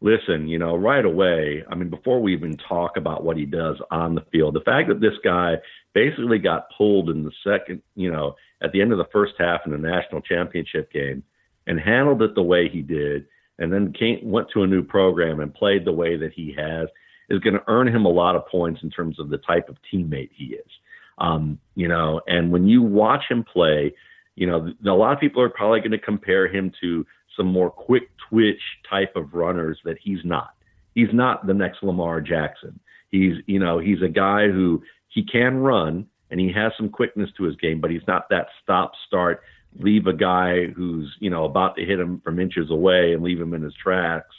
Listen, 0.00 0.46
you 0.46 0.58
know, 0.58 0.76
right 0.76 1.04
away. 1.04 1.64
I 1.68 1.74
mean, 1.74 1.90
before 1.90 2.20
we 2.20 2.32
even 2.32 2.56
talk 2.68 2.96
about 2.96 3.24
what 3.24 3.36
he 3.36 3.44
does 3.44 3.76
on 3.90 4.14
the 4.14 4.24
field, 4.30 4.54
the 4.54 4.60
fact 4.60 4.88
that 4.88 5.00
this 5.00 5.18
guy 5.24 5.56
basically 5.92 6.38
got 6.38 6.68
pulled 6.76 7.10
in 7.10 7.24
the 7.24 7.32
second, 7.42 7.82
you 7.96 8.10
know, 8.10 8.36
at 8.62 8.70
the 8.72 8.80
end 8.80 8.92
of 8.92 8.98
the 8.98 9.08
first 9.12 9.34
half 9.38 9.62
in 9.66 9.72
the 9.72 9.78
national 9.78 10.20
championship 10.20 10.92
game 10.92 11.24
and 11.66 11.80
handled 11.80 12.22
it 12.22 12.34
the 12.34 12.42
way 12.42 12.68
he 12.68 12.80
did, 12.80 13.26
and 13.58 13.72
then 13.72 13.92
came, 13.92 14.20
went 14.22 14.48
to 14.54 14.62
a 14.62 14.66
new 14.66 14.84
program 14.84 15.40
and 15.40 15.52
played 15.52 15.84
the 15.84 15.92
way 15.92 16.16
that 16.16 16.32
he 16.32 16.54
has, 16.56 16.88
is 17.28 17.40
going 17.40 17.54
to 17.54 17.64
earn 17.66 17.88
him 17.88 18.04
a 18.04 18.10
lot 18.10 18.36
of 18.36 18.46
points 18.46 18.80
in 18.84 18.90
terms 18.90 19.18
of 19.18 19.28
the 19.28 19.38
type 19.38 19.68
of 19.68 19.76
teammate 19.92 20.30
he 20.32 20.54
is. 20.54 20.70
Um, 21.18 21.58
you 21.74 21.88
know, 21.88 22.20
and 22.28 22.52
when 22.52 22.68
you 22.68 22.82
watch 22.82 23.24
him 23.28 23.42
play, 23.42 23.92
you 24.36 24.46
know, 24.46 24.72
a 24.86 24.94
lot 24.94 25.12
of 25.12 25.18
people 25.18 25.42
are 25.42 25.48
probably 25.48 25.80
going 25.80 25.90
to 25.90 25.98
compare 25.98 26.46
him 26.46 26.70
to 26.80 27.04
some 27.38 27.46
more 27.46 27.70
quick 27.70 28.10
twitch 28.28 28.60
type 28.88 29.16
of 29.16 29.32
runners 29.32 29.78
that 29.86 29.96
he's 30.02 30.18
not. 30.24 30.50
He's 30.94 31.12
not 31.12 31.46
the 31.46 31.54
next 31.54 31.82
Lamar 31.82 32.20
Jackson. 32.20 32.78
He's, 33.10 33.36
you 33.46 33.58
know, 33.58 33.78
he's 33.78 34.02
a 34.02 34.08
guy 34.08 34.48
who 34.48 34.82
he 35.08 35.24
can 35.24 35.58
run 35.58 36.06
and 36.30 36.38
he 36.38 36.52
has 36.52 36.72
some 36.76 36.90
quickness 36.90 37.30
to 37.38 37.44
his 37.44 37.56
game, 37.56 37.80
but 37.80 37.90
he's 37.90 38.06
not 38.06 38.28
that 38.28 38.48
stop 38.62 38.92
start, 39.06 39.42
leave 39.78 40.06
a 40.06 40.12
guy 40.12 40.66
who's, 40.66 41.14
you 41.20 41.30
know, 41.30 41.44
about 41.44 41.76
to 41.76 41.84
hit 41.84 41.98
him 41.98 42.20
from 42.22 42.38
inches 42.38 42.70
away 42.70 43.14
and 43.14 43.22
leave 43.22 43.40
him 43.40 43.54
in 43.54 43.62
his 43.62 43.74
tracks. 43.82 44.34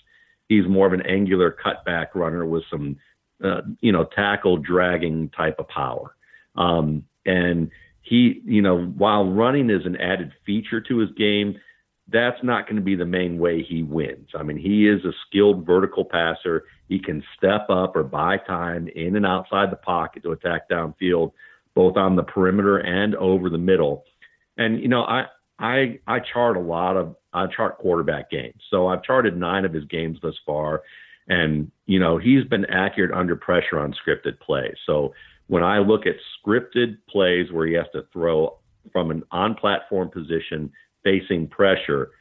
He's 0.50 0.68
more 0.68 0.86
of 0.86 0.94
an 0.94 1.06
angular 1.06 1.56
cutback 1.66 2.08
runner 2.14 2.46
with 2.46 2.64
some, 2.70 2.98
uh, 3.44 3.62
you 3.82 3.92
know, 3.92 4.04
tackle 4.04 4.58
dragging 4.58 5.30
type 5.30 5.56
of 5.60 5.68
power. 5.68 6.16
Um, 6.56 7.06
and 7.26 7.72
he, 8.02 8.42
you 8.44 8.62
know, 8.62 8.86
while 8.86 9.30
running 9.30 9.70
is 9.70 9.86
an 9.86 9.96
added 9.96 10.34
feature 10.46 10.82
to 10.82 10.98
his 10.98 11.12
game, 11.12 11.60
that's 12.12 12.44
not 12.44 12.66
going 12.66 12.78
to 12.78 12.82
be 12.82 12.96
the 12.96 13.06
main 13.06 13.38
way 13.38 13.64
he 13.64 13.84
wins. 13.84 14.30
I 14.38 14.44
mean, 14.44 14.58
he 14.58 14.88
is 14.88 15.04
a 15.06 15.14
skilled 15.28 15.66
vertical 15.66 16.06
passer. 16.06 16.66
He 16.88 17.00
can 17.00 17.24
step 17.38 17.70
up 17.70 17.96
or 17.96 18.04
buy 18.04 18.38
time 18.38 18.88
in 18.88 19.16
and 19.16 19.26
outside 19.26 19.72
the 19.72 19.78
pocket 19.78 20.24
to 20.24 20.32
attack 20.32 20.70
downfield, 20.70 21.34
both 21.76 21.98
on 21.98 22.16
the 22.16 22.24
perimeter 22.24 22.78
and 22.78 23.16
over 23.16 23.50
the 23.50 23.58
middle. 23.58 24.06
And 24.58 24.82
you 24.82 24.88
know, 24.88 25.04
I 25.04 25.26
I 25.60 26.00
I 26.08 26.20
chart 26.20 26.58
a 26.58 26.62
lot 26.62 26.98
of 26.98 27.16
I 27.34 27.48
chart 27.48 27.78
quarterback 27.78 28.32
games. 28.32 28.62
So 28.70 28.88
I've 28.88 29.04
charted 29.04 29.38
nine 29.38 29.66
of 29.66 29.74
his 29.74 29.86
games 29.86 30.18
thus 30.22 30.36
far, 30.46 30.82
and 31.28 31.72
you 31.86 32.00
know 32.00 32.18
he's 32.18 32.44
been 32.46 32.66
accurate 32.66 33.12
under 33.12 33.36
pressure 33.36 33.80
on 33.80 33.94
scripted 33.94 34.40
plays. 34.40 34.76
So 34.86 35.14
when 35.48 35.64
I 35.64 35.80
look 35.80 36.06
at 36.06 36.16
scripted 36.38 36.98
plays 37.10 37.52
where 37.52 37.68
he 37.68 37.74
has 37.74 37.88
to 37.94 38.04
throw 38.14 38.58
from 38.92 39.12
an 39.12 39.24
on-platform 39.32 40.10
position 40.10 40.72
facing 41.04 41.48
pressure, 41.48 42.12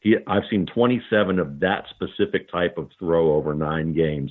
he, 0.00 0.16
I've 0.26 0.42
seen 0.50 0.66
27 0.66 1.38
of 1.38 1.60
that 1.60 1.84
specific 1.90 2.50
type 2.50 2.76
of 2.76 2.90
throw 2.98 3.34
over 3.34 3.54
nine 3.54 3.94
games, 3.94 4.30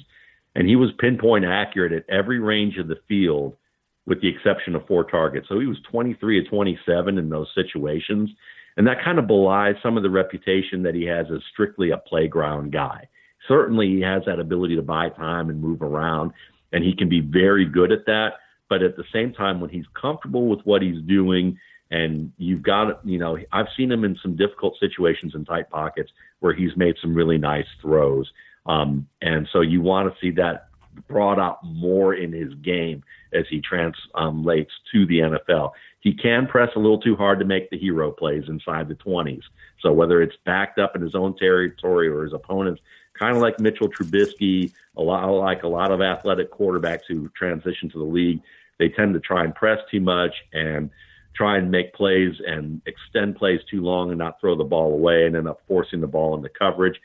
and 0.55 0.67
he 0.67 0.75
was 0.75 0.91
pinpoint 0.99 1.45
accurate 1.45 1.91
at 1.93 2.09
every 2.09 2.39
range 2.39 2.77
of 2.77 2.87
the 2.87 2.99
field, 3.07 3.57
with 4.05 4.21
the 4.21 4.27
exception 4.27 4.75
of 4.75 4.85
four 4.85 5.03
targets. 5.03 5.47
So 5.49 5.59
he 5.59 5.65
was 5.65 5.77
23 5.89 6.43
to 6.43 6.49
27 6.49 7.17
in 7.17 7.29
those 7.29 7.47
situations, 7.55 8.29
and 8.77 8.85
that 8.87 9.03
kind 9.03 9.17
of 9.17 9.27
belies 9.27 9.75
some 9.81 9.97
of 9.97 10.03
the 10.03 10.09
reputation 10.09 10.83
that 10.83 10.95
he 10.95 11.05
has 11.05 11.25
as 11.33 11.41
strictly 11.51 11.91
a 11.91 11.97
playground 11.97 12.71
guy. 12.71 13.07
Certainly, 13.47 13.87
he 13.87 14.01
has 14.01 14.23
that 14.25 14.39
ability 14.39 14.75
to 14.75 14.81
buy 14.81 15.09
time 15.09 15.49
and 15.49 15.59
move 15.59 15.81
around, 15.81 16.31
and 16.71 16.83
he 16.83 16.95
can 16.95 17.09
be 17.09 17.19
very 17.19 17.65
good 17.65 17.91
at 17.91 18.05
that. 18.05 18.33
But 18.69 18.83
at 18.83 18.95
the 18.95 19.03
same 19.11 19.33
time, 19.33 19.59
when 19.59 19.69
he's 19.69 19.85
comfortable 19.99 20.47
with 20.47 20.61
what 20.63 20.81
he's 20.81 21.01
doing 21.07 21.57
and 21.91 22.31
you've 22.37 22.63
got, 22.63 23.05
you 23.05 23.17
know, 23.17 23.37
I've 23.51 23.67
seen 23.77 23.91
him 23.91 24.03
in 24.03 24.17
some 24.21 24.35
difficult 24.35 24.75
situations 24.79 25.33
in 25.35 25.45
tight 25.45 25.69
pockets 25.69 26.11
where 26.39 26.53
he's 26.53 26.75
made 26.75 26.95
some 27.01 27.13
really 27.13 27.37
nice 27.37 27.67
throws. 27.81 28.31
Um, 28.65 29.07
and 29.21 29.47
so 29.51 29.61
you 29.61 29.81
want 29.81 30.11
to 30.11 30.19
see 30.19 30.31
that 30.31 30.69
brought 31.07 31.39
out 31.39 31.63
more 31.63 32.13
in 32.13 32.31
his 32.31 32.53
game 32.55 33.03
as 33.33 33.45
he 33.49 33.61
translates 33.61 34.71
to 34.91 35.05
the 35.05 35.19
NFL. 35.19 35.71
He 35.99 36.13
can 36.13 36.47
press 36.47 36.69
a 36.75 36.79
little 36.79 36.99
too 36.99 37.15
hard 37.15 37.39
to 37.39 37.45
make 37.45 37.69
the 37.69 37.77
hero 37.77 38.11
plays 38.11 38.43
inside 38.47 38.87
the 38.87 38.95
20s. 38.95 39.43
So 39.81 39.91
whether 39.91 40.21
it's 40.21 40.35
backed 40.45 40.79
up 40.79 40.95
in 40.95 41.01
his 41.01 41.15
own 41.15 41.35
territory 41.37 42.07
or 42.07 42.23
his 42.23 42.33
opponent's, 42.33 42.81
kind 43.17 43.35
of 43.35 43.41
like 43.41 43.59
Mitchell 43.59 43.89
Trubisky, 43.89 44.71
a 44.97 45.01
lot 45.01 45.27
like 45.27 45.63
a 45.63 45.67
lot 45.67 45.91
of 45.91 46.01
athletic 46.01 46.51
quarterbacks 46.51 47.03
who 47.07 47.29
transition 47.29 47.89
to 47.91 47.97
the 47.97 48.03
league, 48.03 48.41
they 48.79 48.89
tend 48.89 49.13
to 49.13 49.19
try 49.19 49.43
and 49.43 49.53
press 49.53 49.79
too 49.89 50.01
much 50.01 50.33
and 50.51 50.89
try 51.35 51.57
and 51.57 51.71
make 51.71 51.93
plays 51.93 52.33
and 52.45 52.81
extend 52.85 53.35
plays 53.35 53.59
too 53.69 53.81
long 53.81 54.09
and 54.09 54.19
not 54.19 54.39
throw 54.39 54.55
the 54.55 54.63
ball 54.63 54.93
away 54.93 55.25
and 55.25 55.35
end 55.35 55.47
up 55.47 55.61
forcing 55.67 56.01
the 56.01 56.07
ball 56.07 56.35
into 56.35 56.49
coverage. 56.49 56.99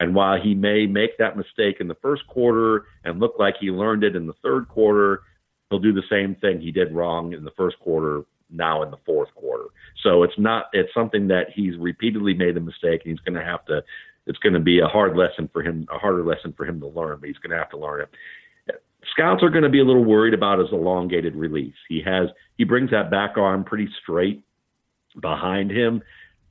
And 0.00 0.14
while 0.14 0.40
he 0.40 0.54
may 0.54 0.86
make 0.86 1.18
that 1.18 1.36
mistake 1.36 1.76
in 1.80 1.88
the 1.88 1.96
first 1.96 2.26
quarter 2.26 2.86
and 3.04 3.20
look 3.20 3.34
like 3.38 3.54
he 3.60 3.70
learned 3.70 4.04
it 4.04 4.16
in 4.16 4.26
the 4.26 4.34
third 4.42 4.68
quarter, 4.68 5.22
he'll 5.70 5.78
do 5.78 5.92
the 5.92 6.02
same 6.10 6.34
thing 6.36 6.60
he 6.60 6.72
did 6.72 6.92
wrong 6.92 7.32
in 7.32 7.44
the 7.44 7.52
first 7.56 7.78
quarter 7.78 8.24
now 8.50 8.82
in 8.82 8.90
the 8.90 8.98
fourth 9.06 9.32
quarter. 9.34 9.66
So 10.02 10.22
it's 10.22 10.38
not 10.38 10.66
it's 10.72 10.92
something 10.92 11.28
that 11.28 11.48
he's 11.54 11.76
repeatedly 11.78 12.34
made 12.34 12.56
a 12.56 12.60
mistake 12.60 13.02
and 13.04 13.12
he's 13.12 13.20
going 13.20 13.38
to 13.38 13.44
have 13.44 13.64
to 13.66 13.82
it's 14.26 14.38
going 14.38 14.54
to 14.54 14.60
be 14.60 14.80
a 14.80 14.86
hard 14.86 15.16
lesson 15.16 15.48
for 15.52 15.62
him 15.62 15.86
a 15.92 15.98
harder 15.98 16.24
lesson 16.24 16.52
for 16.56 16.66
him 16.66 16.80
to 16.80 16.86
learn, 16.86 17.18
but 17.20 17.28
he's 17.28 17.38
going 17.38 17.50
to 17.50 17.56
have 17.56 17.70
to 17.70 17.78
learn 17.78 18.00
it 18.02 18.08
scouts 19.12 19.42
are 19.42 19.50
going 19.50 19.64
to 19.64 19.68
be 19.68 19.80
a 19.80 19.84
little 19.84 20.04
worried 20.04 20.34
about 20.34 20.58
his 20.58 20.68
elongated 20.72 21.34
release. 21.34 21.74
He 21.88 22.02
has 22.04 22.28
he 22.56 22.64
brings 22.64 22.90
that 22.90 23.10
back 23.10 23.36
arm 23.36 23.64
pretty 23.64 23.88
straight 24.02 24.42
behind 25.20 25.70
him. 25.70 26.02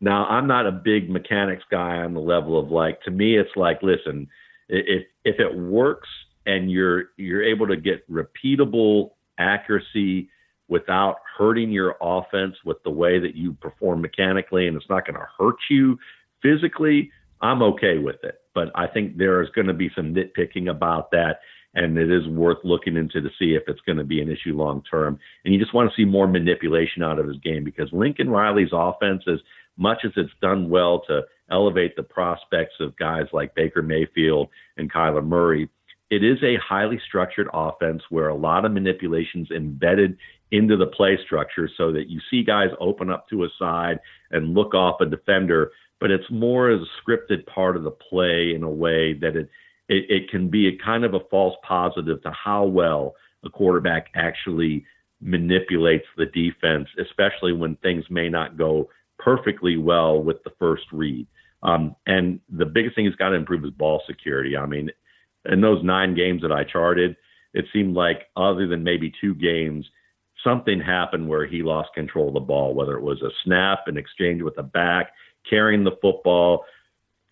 Now, 0.01 0.25
I'm 0.25 0.47
not 0.47 0.67
a 0.67 0.71
big 0.71 1.09
mechanics 1.09 1.63
guy 1.71 1.97
on 1.97 2.13
the 2.13 2.19
level 2.19 2.59
of 2.59 2.69
like 2.69 3.01
to 3.03 3.11
me 3.11 3.37
it's 3.37 3.55
like 3.55 3.81
listen, 3.81 4.27
if 4.69 5.05
if 5.23 5.39
it 5.39 5.55
works 5.55 6.09
and 6.45 6.71
you're 6.71 7.05
you're 7.17 7.43
able 7.43 7.67
to 7.67 7.77
get 7.77 8.09
repeatable 8.09 9.11
accuracy 9.39 10.29
without 10.67 11.17
hurting 11.37 11.71
your 11.71 11.95
offense 12.01 12.55
with 12.65 12.81
the 12.83 12.89
way 12.89 13.19
that 13.19 13.35
you 13.35 13.53
perform 13.53 14.01
mechanically 14.01 14.67
and 14.67 14.75
it's 14.75 14.89
not 14.89 15.05
going 15.05 15.19
to 15.19 15.27
hurt 15.37 15.57
you 15.69 15.97
physically, 16.41 17.11
I'm 17.41 17.61
okay 17.61 17.97
with 17.97 18.23
it. 18.23 18.39
But 18.53 18.71
I 18.75 18.87
think 18.87 19.17
there 19.17 19.41
is 19.41 19.49
going 19.49 19.67
to 19.67 19.73
be 19.73 19.91
some 19.95 20.13
nitpicking 20.13 20.69
about 20.69 21.11
that 21.11 21.39
and 21.75 21.97
it 21.97 22.11
is 22.11 22.27
worth 22.27 22.59
looking 22.63 22.95
into 22.95 23.21
to 23.21 23.29
see 23.39 23.55
if 23.55 23.63
it's 23.67 23.81
going 23.81 23.97
to 23.97 24.03
be 24.03 24.21
an 24.21 24.29
issue 24.29 24.55
long 24.55 24.83
term. 24.89 25.19
And 25.43 25.53
you 25.53 25.59
just 25.59 25.73
want 25.73 25.89
to 25.89 25.95
see 25.95 26.05
more 26.05 26.27
manipulation 26.27 27.03
out 27.03 27.19
of 27.19 27.27
his 27.27 27.37
game 27.37 27.63
because 27.63 27.89
Lincoln 27.91 28.29
Riley's 28.29 28.69
offense, 28.71 29.23
as 29.27 29.39
much 29.77 29.99
as 30.05 30.11
it's 30.15 30.33
done 30.41 30.69
well 30.69 31.01
to 31.07 31.21
elevate 31.49 31.95
the 31.95 32.03
prospects 32.03 32.75
of 32.79 32.95
guys 32.97 33.25
like 33.33 33.55
Baker 33.55 33.81
Mayfield 33.81 34.49
and 34.77 34.91
Kyler 34.91 35.25
Murray, 35.25 35.69
it 36.09 36.23
is 36.23 36.37
a 36.43 36.57
highly 36.57 37.01
structured 37.07 37.47
offense 37.53 38.03
where 38.09 38.27
a 38.27 38.35
lot 38.35 38.65
of 38.65 38.71
manipulations 38.71 39.49
embedded 39.49 40.17
into 40.51 40.77
the 40.77 40.85
play 40.85 41.17
structure 41.25 41.67
so 41.75 41.91
that 41.91 42.07
you 42.07 42.19
see 42.29 42.43
guys 42.43 42.69
open 42.79 43.09
up 43.09 43.27
to 43.29 43.43
a 43.43 43.47
side 43.57 43.99
and 44.29 44.53
look 44.53 44.75
off 44.75 45.01
a 45.01 45.05
defender, 45.07 45.71
but 45.99 46.11
it's 46.11 46.29
more 46.29 46.69
as 46.69 46.81
a 46.81 47.01
scripted 47.01 47.43
part 47.47 47.75
of 47.75 47.83
the 47.83 47.89
play 47.89 48.53
in 48.53 48.61
a 48.61 48.69
way 48.69 49.13
that 49.13 49.35
it 49.35 49.49
it, 49.89 50.05
it 50.09 50.29
can 50.29 50.49
be 50.49 50.67
a 50.67 50.77
kind 50.83 51.03
of 51.03 51.13
a 51.13 51.19
false 51.31 51.55
positive 51.63 52.21
to 52.23 52.31
how 52.31 52.63
well 52.65 53.15
a 53.43 53.49
quarterback 53.49 54.07
actually 54.15 54.85
manipulates 55.21 56.05
the 56.17 56.25
defense, 56.27 56.87
especially 56.99 57.53
when 57.53 57.75
things 57.77 58.03
may 58.09 58.29
not 58.29 58.57
go 58.57 58.89
perfectly 59.19 59.77
well 59.77 60.21
with 60.21 60.43
the 60.43 60.51
first 60.59 60.83
read. 60.91 61.27
Um, 61.63 61.95
and 62.07 62.39
the 62.49 62.65
biggest 62.65 62.95
thing 62.95 63.05
he's 63.05 63.15
got 63.15 63.29
to 63.29 63.35
improve 63.35 63.63
is 63.63 63.71
ball 63.71 64.01
security. 64.05 64.57
I 64.57 64.65
mean, 64.65 64.89
in 65.45 65.61
those 65.61 65.83
nine 65.83 66.13
games 66.13 66.41
that 66.41 66.51
I 66.51 66.63
charted, 66.63 67.15
it 67.53 67.65
seemed 67.71 67.95
like 67.95 68.27
other 68.35 68.67
than 68.67 68.83
maybe 68.83 69.13
two 69.21 69.33
games, 69.35 69.85
something 70.43 70.79
happened 70.81 71.27
where 71.27 71.45
he 71.45 71.63
lost 71.63 71.93
control 71.93 72.29
of 72.29 72.33
the 72.33 72.39
ball, 72.41 72.73
whether 72.73 72.97
it 72.97 73.03
was 73.03 73.21
a 73.21 73.29
snap, 73.43 73.87
an 73.87 73.97
exchange 73.97 74.41
with 74.41 74.57
a 74.57 74.63
back, 74.63 75.11
carrying 75.49 75.83
the 75.83 75.97
football, 76.01 76.65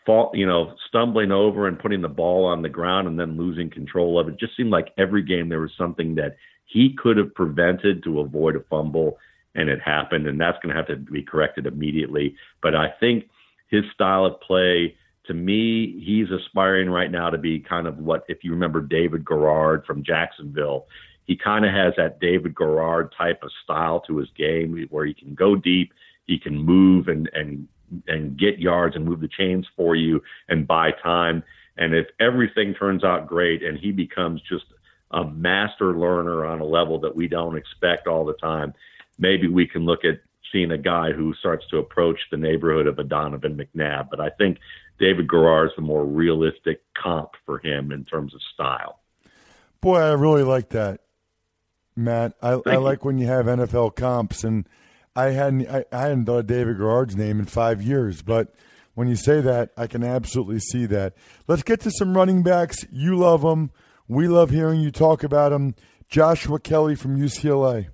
fall, 0.05 0.31
you 0.33 0.45
know, 0.45 0.73
stumbling 0.87 1.31
over 1.31 1.67
and 1.67 1.79
putting 1.79 2.01
the 2.01 2.07
ball 2.07 2.45
on 2.45 2.61
the 2.61 2.69
ground 2.69 3.07
and 3.07 3.19
then 3.19 3.37
losing 3.37 3.69
control 3.69 4.19
of 4.19 4.27
it. 4.27 4.39
just 4.39 4.55
seemed 4.57 4.71
like 4.71 4.93
every 4.97 5.21
game 5.21 5.49
there 5.49 5.59
was 5.59 5.71
something 5.77 6.15
that 6.15 6.37
he 6.65 6.95
could 6.97 7.17
have 7.17 7.33
prevented 7.35 8.03
to 8.03 8.21
avoid 8.21 8.55
a 8.55 8.61
fumble. 8.69 9.17
and 9.53 9.69
it 9.69 9.81
happened, 9.81 10.27
and 10.27 10.39
that's 10.39 10.57
going 10.63 10.73
to 10.73 10.81
have 10.81 10.87
to 10.87 10.95
be 10.95 11.21
corrected 11.21 11.65
immediately. 11.65 12.35
But 12.61 12.73
I 12.73 12.87
think 13.01 13.25
his 13.67 13.83
style 13.93 14.25
of 14.25 14.39
play, 14.39 14.95
to 15.25 15.33
me, 15.33 16.01
he's 16.05 16.31
aspiring 16.31 16.89
right 16.89 17.11
now 17.11 17.29
to 17.29 17.37
be 17.37 17.59
kind 17.59 17.85
of 17.85 17.97
what, 17.97 18.23
if 18.29 18.45
you 18.45 18.51
remember 18.51 18.79
David 18.79 19.25
Garrard 19.25 19.85
from 19.85 20.05
Jacksonville, 20.05 20.87
he 21.27 21.35
kind 21.35 21.65
of 21.65 21.73
has 21.73 21.93
that 21.97 22.21
David 22.21 22.55
Garrard 22.55 23.13
type 23.17 23.43
of 23.43 23.51
style 23.63 23.99
to 24.07 24.17
his 24.17 24.29
game 24.37 24.87
where 24.89 25.05
he 25.05 25.13
can 25.13 25.35
go 25.35 25.55
deep, 25.55 25.93
he 26.27 26.39
can 26.39 26.57
move 26.57 27.07
and 27.07 27.29
and 27.33 27.67
and 28.07 28.37
get 28.37 28.59
yards 28.59 28.95
and 28.95 29.05
move 29.05 29.21
the 29.21 29.27
chains 29.27 29.67
for 29.75 29.95
you 29.95 30.21
and 30.49 30.67
buy 30.67 30.91
time. 31.03 31.43
And 31.77 31.93
if 31.93 32.07
everything 32.19 32.73
turns 32.73 33.03
out 33.03 33.27
great 33.27 33.63
and 33.63 33.77
he 33.77 33.91
becomes 33.91 34.41
just 34.47 34.65
a 35.11 35.25
master 35.25 35.97
learner 35.97 36.45
on 36.45 36.61
a 36.61 36.65
level 36.65 36.99
that 37.01 37.15
we 37.15 37.27
don't 37.27 37.57
expect 37.57 38.07
all 38.07 38.25
the 38.25 38.33
time, 38.33 38.73
maybe 39.17 39.47
we 39.47 39.67
can 39.67 39.85
look 39.85 40.05
at 40.05 40.21
seeing 40.51 40.71
a 40.71 40.77
guy 40.77 41.11
who 41.11 41.33
starts 41.35 41.65
to 41.69 41.77
approach 41.77 42.19
the 42.29 42.37
neighborhood 42.37 42.87
of 42.87 42.99
a 42.99 43.03
Donovan 43.03 43.57
McNabb. 43.57 44.09
But 44.09 44.19
I 44.19 44.29
think 44.29 44.59
David 44.99 45.29
Garrard 45.29 45.69
is 45.69 45.75
the 45.75 45.81
more 45.81 46.05
realistic 46.05 46.81
comp 46.93 47.31
for 47.45 47.59
him 47.59 47.91
in 47.91 48.05
terms 48.05 48.33
of 48.33 48.41
style. 48.53 48.99
Boy, 49.81 49.99
I 49.99 50.11
really 50.11 50.43
like 50.43 50.69
that, 50.69 51.01
Matt. 51.95 52.33
I, 52.41 52.59
I 52.65 52.75
like 52.75 53.03
when 53.03 53.17
you 53.17 53.25
have 53.25 53.47
NFL 53.47 53.95
comps, 53.95 54.43
and 54.43 54.67
I 55.15 55.31
hadn't 55.31 55.67
I, 55.69 55.85
I 55.91 56.01
hadn't 56.03 56.25
thought 56.25 56.39
of 56.39 56.47
David 56.47 56.77
Garrard's 56.77 57.15
name 57.15 57.39
in 57.39 57.45
five 57.45 57.81
years, 57.81 58.21
but 58.21 58.53
when 58.93 59.07
you 59.07 59.15
say 59.15 59.41
that, 59.41 59.71
I 59.77 59.87
can 59.87 60.03
absolutely 60.03 60.59
see 60.59 60.85
that. 60.87 61.13
Let's 61.47 61.63
get 61.63 61.79
to 61.81 61.91
some 61.91 62.15
running 62.15 62.43
backs. 62.43 62.85
You 62.91 63.15
love 63.15 63.41
them. 63.41 63.71
We 64.07 64.27
love 64.27 64.49
hearing 64.49 64.81
you 64.81 64.91
talk 64.91 65.23
about 65.23 65.49
them. 65.49 65.75
Joshua 66.09 66.59
Kelly 66.59 66.95
from 66.95 67.17
UCLA. 67.17 67.87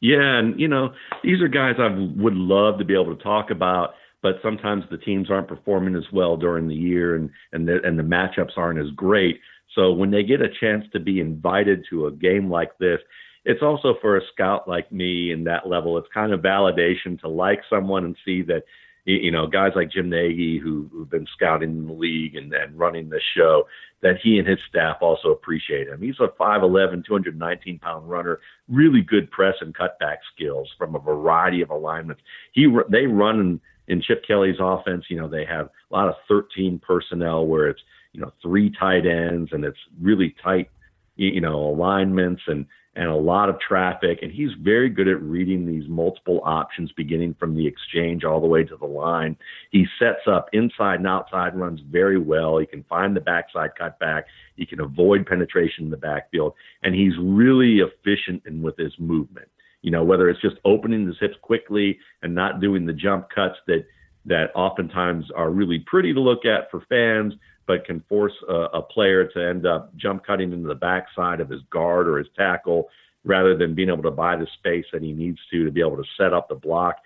Yeah, 0.00 0.38
and 0.38 0.58
you 0.58 0.68
know 0.68 0.94
these 1.22 1.42
are 1.42 1.48
guys 1.48 1.74
I 1.78 1.88
would 1.88 2.34
love 2.34 2.78
to 2.78 2.84
be 2.84 2.94
able 2.94 3.14
to 3.14 3.22
talk 3.22 3.50
about, 3.50 3.90
but 4.22 4.36
sometimes 4.42 4.84
the 4.90 4.96
teams 4.96 5.30
aren't 5.30 5.48
performing 5.48 5.94
as 5.94 6.10
well 6.12 6.36
during 6.36 6.68
the 6.68 6.74
year, 6.74 7.14
and 7.14 7.30
and 7.52 7.68
the, 7.68 7.78
and 7.84 7.98
the 7.98 8.02
matchups 8.02 8.56
aren't 8.56 8.80
as 8.80 8.90
great. 8.96 9.40
So 9.74 9.92
when 9.92 10.10
they 10.10 10.22
get 10.22 10.40
a 10.40 10.48
chance 10.48 10.84
to 10.92 11.00
be 11.00 11.20
invited 11.20 11.84
to 11.90 12.06
a 12.06 12.12
game 12.12 12.50
like 12.50 12.76
this, 12.78 12.98
it's 13.44 13.62
also 13.62 13.94
for 14.00 14.16
a 14.16 14.22
scout 14.32 14.68
like 14.68 14.90
me 14.92 15.32
in 15.32 15.44
that 15.44 15.68
level. 15.68 15.96
It's 15.98 16.08
kind 16.12 16.32
of 16.32 16.40
validation 16.40 17.18
to 17.20 17.28
like 17.28 17.60
someone 17.70 18.04
and 18.04 18.16
see 18.24 18.42
that 18.42 18.64
you 19.06 19.30
know, 19.30 19.46
guys 19.46 19.72
like 19.74 19.90
Jim 19.90 20.10
Nagy 20.10 20.58
who, 20.58 20.88
who've 20.92 21.08
been 21.08 21.26
scouting 21.34 21.70
in 21.70 21.86
the 21.86 21.92
league 21.92 22.36
and, 22.36 22.52
and 22.52 22.78
running 22.78 23.08
the 23.08 23.20
show, 23.34 23.66
that 24.02 24.16
he 24.22 24.38
and 24.38 24.46
his 24.46 24.58
staff 24.68 24.98
also 25.00 25.28
appreciate 25.28 25.88
him. 25.88 26.00
He's 26.00 26.20
a 26.20 26.28
5'11", 26.28 27.04
219 27.04 27.78
pound 27.78 28.08
runner, 28.08 28.40
really 28.68 29.02
good 29.02 29.30
press 29.30 29.54
and 29.60 29.74
cutback 29.74 30.18
skills 30.34 30.68
from 30.78 30.94
a 30.94 30.98
variety 30.98 31.62
of 31.62 31.70
alignments. 31.70 32.22
He 32.52 32.66
they 32.88 33.06
run 33.06 33.40
in, 33.40 33.60
in 33.88 34.02
Chip 34.02 34.24
Kelly's 34.26 34.56
offense. 34.60 35.06
You 35.08 35.20
know, 35.20 35.28
they 35.28 35.44
have 35.44 35.66
a 35.90 35.94
lot 35.94 36.08
of 36.08 36.14
13 36.28 36.80
personnel 36.86 37.46
where 37.46 37.68
it's 37.68 37.82
you 38.12 38.20
know 38.20 38.32
three 38.42 38.70
tight 38.70 39.06
ends 39.06 39.50
and 39.52 39.64
it's 39.64 39.78
really 40.00 40.34
tight, 40.42 40.70
you 41.16 41.40
know, 41.40 41.56
alignments 41.56 42.42
and 42.46 42.66
and 42.96 43.08
a 43.08 43.14
lot 43.14 43.48
of 43.48 43.60
traffic. 43.60 44.18
And 44.22 44.32
he's 44.32 44.50
very 44.60 44.88
good 44.88 45.08
at 45.08 45.22
reading 45.22 45.66
these 45.66 45.88
multiple 45.88 46.40
options, 46.44 46.90
beginning 46.92 47.34
from 47.38 47.54
the 47.54 47.66
exchange 47.66 48.24
all 48.24 48.40
the 48.40 48.46
way 48.46 48.64
to 48.64 48.76
the 48.76 48.86
line. 48.86 49.36
He 49.70 49.86
sets 49.98 50.26
up 50.26 50.48
inside 50.52 50.96
and 50.96 51.06
outside 51.06 51.56
runs 51.56 51.80
very 51.88 52.18
well. 52.18 52.58
He 52.58 52.66
can 52.66 52.84
find 52.84 53.14
the 53.14 53.20
backside 53.20 53.70
cutback. 53.80 54.24
He 54.56 54.66
can 54.66 54.80
avoid 54.80 55.26
penetration 55.26 55.84
in 55.84 55.90
the 55.90 55.96
backfield. 55.96 56.54
And 56.82 56.94
he's 56.94 57.14
really 57.20 57.78
efficient 57.78 58.42
in 58.46 58.62
with 58.62 58.76
his 58.76 58.92
movement. 58.98 59.48
You 59.82 59.90
know, 59.90 60.04
whether 60.04 60.28
it's 60.28 60.42
just 60.42 60.56
opening 60.64 61.06
his 61.06 61.16
hips 61.20 61.36
quickly 61.40 61.98
and 62.22 62.34
not 62.34 62.60
doing 62.60 62.86
the 62.86 62.92
jump 62.92 63.28
cuts 63.34 63.56
that 63.66 63.86
that 64.26 64.50
oftentimes 64.54 65.24
are 65.34 65.50
really 65.50 65.78
pretty 65.86 66.12
to 66.12 66.20
look 66.20 66.44
at 66.44 66.70
for 66.70 66.82
fans, 66.90 67.32
but 67.66 67.84
can 67.84 68.00
force 68.08 68.32
a, 68.48 68.54
a 68.74 68.82
player 68.82 69.26
to 69.26 69.48
end 69.48 69.66
up 69.66 69.94
jump 69.96 70.24
cutting 70.26 70.52
into 70.52 70.68
the 70.68 70.74
backside 70.74 71.40
of 71.40 71.48
his 71.48 71.60
guard 71.70 72.08
or 72.08 72.18
his 72.18 72.28
tackle 72.36 72.88
rather 73.24 73.56
than 73.56 73.74
being 73.74 73.88
able 73.88 74.02
to 74.02 74.10
buy 74.10 74.36
the 74.36 74.46
space 74.58 74.86
that 74.92 75.02
he 75.02 75.12
needs 75.12 75.38
to 75.50 75.64
to 75.64 75.70
be 75.70 75.80
able 75.80 75.96
to 75.96 76.04
set 76.16 76.32
up 76.32 76.48
the 76.48 76.54
block. 76.54 76.96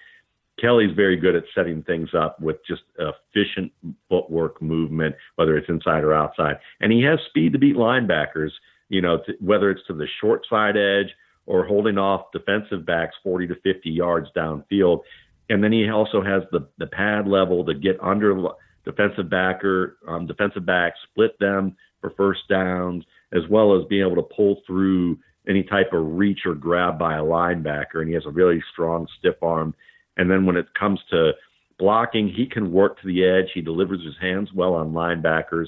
Kelly's 0.61 0.95
very 0.95 1.17
good 1.17 1.35
at 1.35 1.45
setting 1.55 1.83
things 1.83 2.11
up 2.17 2.41
with 2.41 2.65
just 2.67 2.83
efficient 2.99 3.73
footwork 4.09 4.63
movement, 4.63 5.15
whether 5.35 5.57
it's 5.57 5.69
inside 5.69 6.05
or 6.05 6.15
outside. 6.15 6.59
And 6.81 6.93
he 6.93 7.03
has 7.03 7.19
speed 7.29 7.53
to 7.55 7.59
beat 7.59 7.77
linebackers, 7.77 8.51
you 8.89 9.01
know, 9.01 9.19
to, 9.27 9.33
whether 9.41 9.71
it's 9.71 9.85
to 9.89 9.95
the 9.95 10.07
short 10.21 10.47
side 10.49 10.77
edge 10.77 11.13
or 11.47 11.67
holding 11.67 11.99
off 11.99 12.31
defensive 12.33 12.87
backs 12.87 13.17
40 13.23 13.49
to 13.49 13.55
50 13.57 13.91
yards 13.91 14.29
downfield. 14.37 15.01
And 15.51 15.63
then 15.63 15.73
he 15.73 15.91
also 15.91 16.23
has 16.23 16.43
the, 16.53 16.69
the 16.79 16.87
pad 16.87 17.27
level 17.27 17.65
to 17.65 17.75
get 17.75 17.99
under 18.01 18.41
defensive 18.85 19.31
backer, 19.31 19.99
um, 20.07 20.27
defensive 20.27 20.67
back, 20.67 20.95
split 21.11 21.39
them 21.39 21.77
for 22.01 22.11
first 22.11 22.41
downs, 22.49 23.05
as 23.33 23.43
well 23.51 23.79
as 23.79 23.87
being 23.87 24.07
able 24.07 24.17
to 24.17 24.35
pull 24.35 24.61
through 24.67 25.19
any 25.49 25.63
type 25.63 25.93
of 25.93 26.17
reach 26.17 26.41
or 26.47 26.55
grab 26.55 26.99
by 26.99 27.17
a 27.17 27.23
linebacker. 27.23 27.97
And 27.97 28.09
he 28.09 28.15
has 28.15 28.27
a 28.27 28.31
really 28.31 28.63
strong 28.73 29.07
stiff 29.19 29.37
arm. 29.43 29.75
And 30.17 30.31
then 30.31 30.47
when 30.47 30.57
it 30.57 30.67
comes 30.79 31.01
to 31.11 31.33
blocking, 31.79 32.29
he 32.29 32.47
can 32.47 32.73
work 32.73 33.01
to 33.01 33.07
the 33.07 33.25
edge. 33.25 33.51
He 33.53 33.61
delivers 33.61 34.05
his 34.05 34.15
hands 34.21 34.51
well 34.55 34.75
on 34.75 34.93
linebackers. 34.93 35.67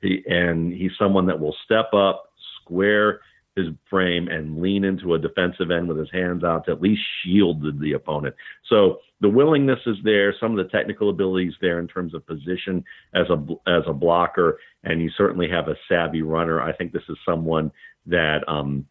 He, 0.00 0.22
and 0.26 0.72
he's 0.72 0.92
someone 0.98 1.26
that 1.26 1.40
will 1.40 1.56
step 1.64 1.92
up, 1.92 2.32
square 2.62 3.20
his 3.58 3.74
frame 3.90 4.28
and 4.28 4.60
lean 4.60 4.84
into 4.84 5.14
a 5.14 5.18
defensive 5.18 5.70
end 5.70 5.88
with 5.88 5.98
his 5.98 6.10
hands 6.12 6.44
out 6.44 6.64
to 6.64 6.72
at 6.72 6.80
least 6.80 7.02
shield 7.22 7.62
the, 7.80 7.92
opponent. 7.92 8.34
So 8.68 8.98
the 9.20 9.28
willingness 9.28 9.80
is 9.86 9.96
there, 10.04 10.34
some 10.40 10.56
of 10.56 10.64
the 10.64 10.70
technical 10.70 11.10
abilities 11.10 11.54
there 11.60 11.78
in 11.78 11.88
terms 11.88 12.14
of 12.14 12.26
position 12.26 12.84
as 13.14 13.26
a 13.30 13.38
as 13.66 13.82
a 13.86 13.92
blocker, 13.92 14.58
and 14.84 15.02
you 15.02 15.10
certainly 15.16 15.48
have 15.48 15.68
a 15.68 15.76
savvy 15.88 16.22
runner. 16.22 16.62
I 16.62 16.72
think 16.72 16.92
this 16.92 17.02
is 17.08 17.16
someone 17.26 17.72
that 18.06 18.48
um, 18.48 18.86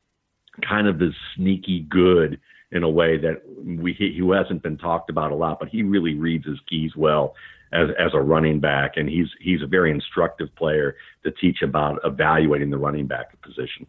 kind 0.68 0.88
of 0.88 1.02
is 1.02 1.14
sneaky 1.36 1.88
good 1.90 2.40
in 2.72 2.84
a 2.84 2.90
way 2.90 3.18
that 3.18 3.42
we 3.64 3.94
he, 3.94 4.16
who 4.18 4.32
hasn't 4.34 4.64
been 4.64 4.78
talked 4.78 5.10
about 5.10 5.32
a 5.32 5.36
lot, 5.36 5.60
but 5.60 5.70
he 5.70 5.84
really 5.84 6.16
reads 6.16 6.46
his 6.46 6.60
keys 6.70 6.92
well 6.96 7.34
as 7.74 7.90
as 8.00 8.12
a 8.14 8.20
running 8.20 8.60
back, 8.60 8.94
and 8.96 9.10
he's 9.10 9.28
he's 9.40 9.62
a 9.62 9.68
very 9.68 9.92
instructive 9.92 10.54
player 10.56 10.96
to 11.24 11.32
teach 11.32 11.62
about 11.62 12.00
evaluating 12.04 12.70
the 12.70 12.78
running 12.78 13.08
back 13.08 13.40
position. 13.42 13.88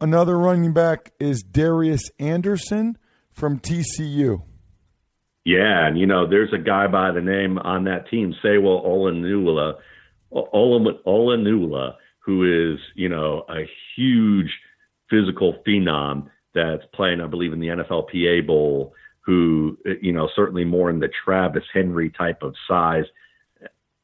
Another 0.00 0.38
running 0.38 0.72
back 0.72 1.12
is 1.20 1.42
Darius 1.42 2.10
Anderson 2.18 2.98
from 3.32 3.58
TCU. 3.58 4.42
Yeah, 5.44 5.86
and 5.86 5.98
you 5.98 6.06
know, 6.06 6.28
there's 6.28 6.52
a 6.52 6.58
guy 6.58 6.86
by 6.86 7.12
the 7.12 7.20
name 7.20 7.58
on 7.58 7.84
that 7.84 8.08
team, 8.08 8.34
Sewo 8.42 8.84
Olonilua, 8.84 9.74
Olonilua, 10.32 11.94
who 12.20 12.72
is, 12.72 12.80
you 12.94 13.08
know, 13.08 13.44
a 13.48 13.68
huge 13.96 14.50
physical 15.10 15.62
phenom 15.66 16.30
that's 16.54 16.84
playing, 16.94 17.20
I 17.20 17.26
believe, 17.26 17.52
in 17.52 17.60
the 17.60 17.68
NFLPA 17.68 18.46
Bowl, 18.46 18.94
who, 19.20 19.76
you 20.00 20.12
know, 20.12 20.28
certainly 20.34 20.64
more 20.64 20.88
in 20.88 21.00
the 21.00 21.10
Travis 21.24 21.64
Henry 21.72 22.10
type 22.10 22.42
of 22.42 22.54
size 22.66 23.04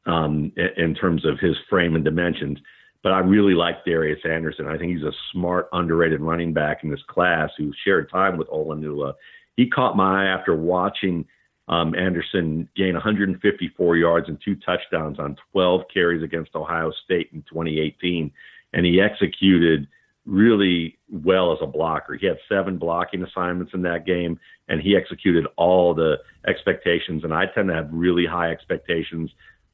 um, 0.05 0.51
in 0.77 0.93
terms 0.95 1.25
of 1.25 1.39
his 1.39 1.55
frame 1.69 1.95
and 1.95 2.05
dimensions. 2.05 2.59
But 3.03 3.13
I 3.13 3.19
really 3.19 3.55
like 3.55 3.83
Darius 3.83 4.19
Anderson. 4.25 4.67
I 4.67 4.77
think 4.77 4.95
he's 4.95 5.03
a 5.05 5.13
smart, 5.31 5.69
underrated 5.73 6.21
running 6.21 6.53
back 6.53 6.83
in 6.83 6.91
this 6.91 7.01
class 7.07 7.49
who 7.57 7.73
shared 7.83 8.09
time 8.11 8.37
with 8.37 8.47
Olonilua. 8.49 9.13
He 9.57 9.69
caught 9.69 9.97
my 9.97 10.23
eye 10.23 10.27
after 10.27 10.55
watching 10.55 11.25
um, 11.67 11.95
Anderson 11.95 12.69
gain 12.75 12.93
154 12.93 13.97
yards 13.97 14.27
and 14.27 14.37
two 14.43 14.55
touchdowns 14.55 15.19
on 15.19 15.37
12 15.51 15.81
carries 15.91 16.23
against 16.23 16.55
Ohio 16.55 16.91
State 17.03 17.29
in 17.33 17.41
2018. 17.43 18.31
And 18.73 18.85
he 18.85 19.01
executed 19.01 19.87
really 20.25 20.97
well 21.09 21.51
as 21.51 21.59
a 21.61 21.67
blocker. 21.67 22.13
He 22.13 22.27
had 22.27 22.37
seven 22.47 22.77
blocking 22.77 23.23
assignments 23.23 23.73
in 23.73 23.81
that 23.83 24.05
game, 24.05 24.39
and 24.67 24.81
he 24.81 24.95
executed 24.95 25.47
all 25.57 25.93
the 25.93 26.17
expectations. 26.47 27.23
And 27.23 27.33
I 27.33 27.45
tend 27.47 27.69
to 27.69 27.73
have 27.75 27.89
really 27.91 28.25
high 28.25 28.51
expectations 28.51 29.31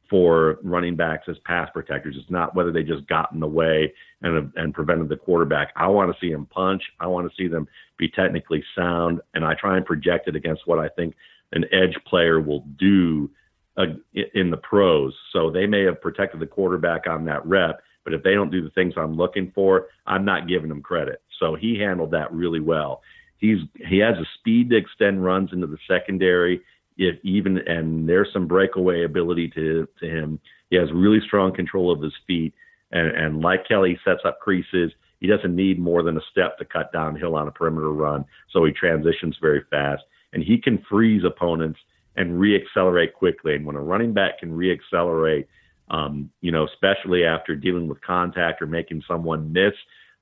for 0.09 0.59
running 0.63 0.95
backs 0.95 1.25
as 1.27 1.37
pass 1.45 1.69
protectors. 1.73 2.15
It's 2.19 2.31
not 2.31 2.55
whether 2.55 2.71
they 2.71 2.83
just 2.83 3.07
got 3.07 3.31
in 3.31 3.39
the 3.39 3.47
way 3.47 3.93
and 4.21 4.51
and 4.55 4.73
prevented 4.73 5.09
the 5.09 5.17
quarterback. 5.17 5.71
I 5.75 5.87
want 5.87 6.11
to 6.11 6.19
see 6.19 6.31
them 6.31 6.45
punch. 6.45 6.83
I 6.99 7.07
want 7.07 7.29
to 7.29 7.35
see 7.35 7.47
them 7.47 7.67
be 7.97 8.09
technically 8.09 8.63
sound, 8.75 9.21
and 9.33 9.45
I 9.45 9.53
try 9.53 9.77
and 9.77 9.85
project 9.85 10.27
it 10.27 10.35
against 10.35 10.67
what 10.67 10.79
I 10.79 10.89
think 10.89 11.15
an 11.53 11.65
edge 11.71 11.97
player 12.05 12.39
will 12.39 12.65
do 12.77 13.29
uh, 13.77 13.85
in 14.33 14.49
the 14.51 14.57
pros. 14.57 15.13
So 15.31 15.49
they 15.49 15.65
may 15.65 15.83
have 15.83 16.01
protected 16.01 16.39
the 16.39 16.47
quarterback 16.47 17.07
on 17.07 17.25
that 17.25 17.45
rep, 17.45 17.81
but 18.03 18.13
if 18.13 18.23
they 18.23 18.33
don't 18.33 18.51
do 18.51 18.61
the 18.61 18.71
things 18.71 18.93
I'm 18.97 19.15
looking 19.15 19.51
for, 19.53 19.87
I'm 20.05 20.25
not 20.25 20.47
giving 20.47 20.69
them 20.69 20.81
credit. 20.81 21.21
So 21.39 21.55
he 21.55 21.79
handled 21.79 22.11
that 22.11 22.31
really 22.33 22.59
well. 22.59 23.01
He's 23.37 23.59
he 23.87 23.99
has 23.99 24.15
a 24.17 24.25
speed 24.39 24.71
to 24.71 24.77
extend 24.77 25.23
runs 25.23 25.53
into 25.53 25.67
the 25.67 25.77
secondary 25.87 26.61
if 26.97 27.23
even 27.23 27.59
and 27.59 28.07
there's 28.07 28.29
some 28.33 28.47
breakaway 28.47 29.03
ability 29.03 29.49
to 29.49 29.87
to 29.99 30.05
him. 30.05 30.39
He 30.69 30.75
has 30.75 30.91
really 30.91 31.21
strong 31.25 31.53
control 31.53 31.91
of 31.91 32.01
his 32.01 32.13
feet, 32.25 32.53
and 32.91 33.07
and 33.07 33.41
like 33.41 33.67
Kelly 33.67 33.99
sets 34.03 34.21
up 34.25 34.39
creases. 34.39 34.91
He 35.19 35.27
doesn't 35.27 35.55
need 35.55 35.79
more 35.79 36.03
than 36.03 36.17
a 36.17 36.21
step 36.31 36.57
to 36.59 36.65
cut 36.65 36.91
downhill 36.91 37.35
on 37.35 37.47
a 37.47 37.51
perimeter 37.51 37.91
run, 37.91 38.25
so 38.51 38.65
he 38.65 38.71
transitions 38.71 39.37
very 39.41 39.63
fast, 39.69 40.03
and 40.33 40.43
he 40.43 40.59
can 40.59 40.83
freeze 40.89 41.23
opponents 41.23 41.79
and 42.15 42.39
reaccelerate 42.39 43.13
quickly. 43.13 43.55
And 43.55 43.65
when 43.65 43.75
a 43.75 43.81
running 43.81 44.13
back 44.13 44.39
can 44.39 44.51
reaccelerate, 44.51 45.45
um, 45.89 46.29
you 46.41 46.51
know, 46.51 46.65
especially 46.65 47.23
after 47.23 47.55
dealing 47.55 47.87
with 47.87 48.01
contact 48.01 48.61
or 48.61 48.67
making 48.67 49.03
someone 49.07 49.53
miss, 49.53 49.73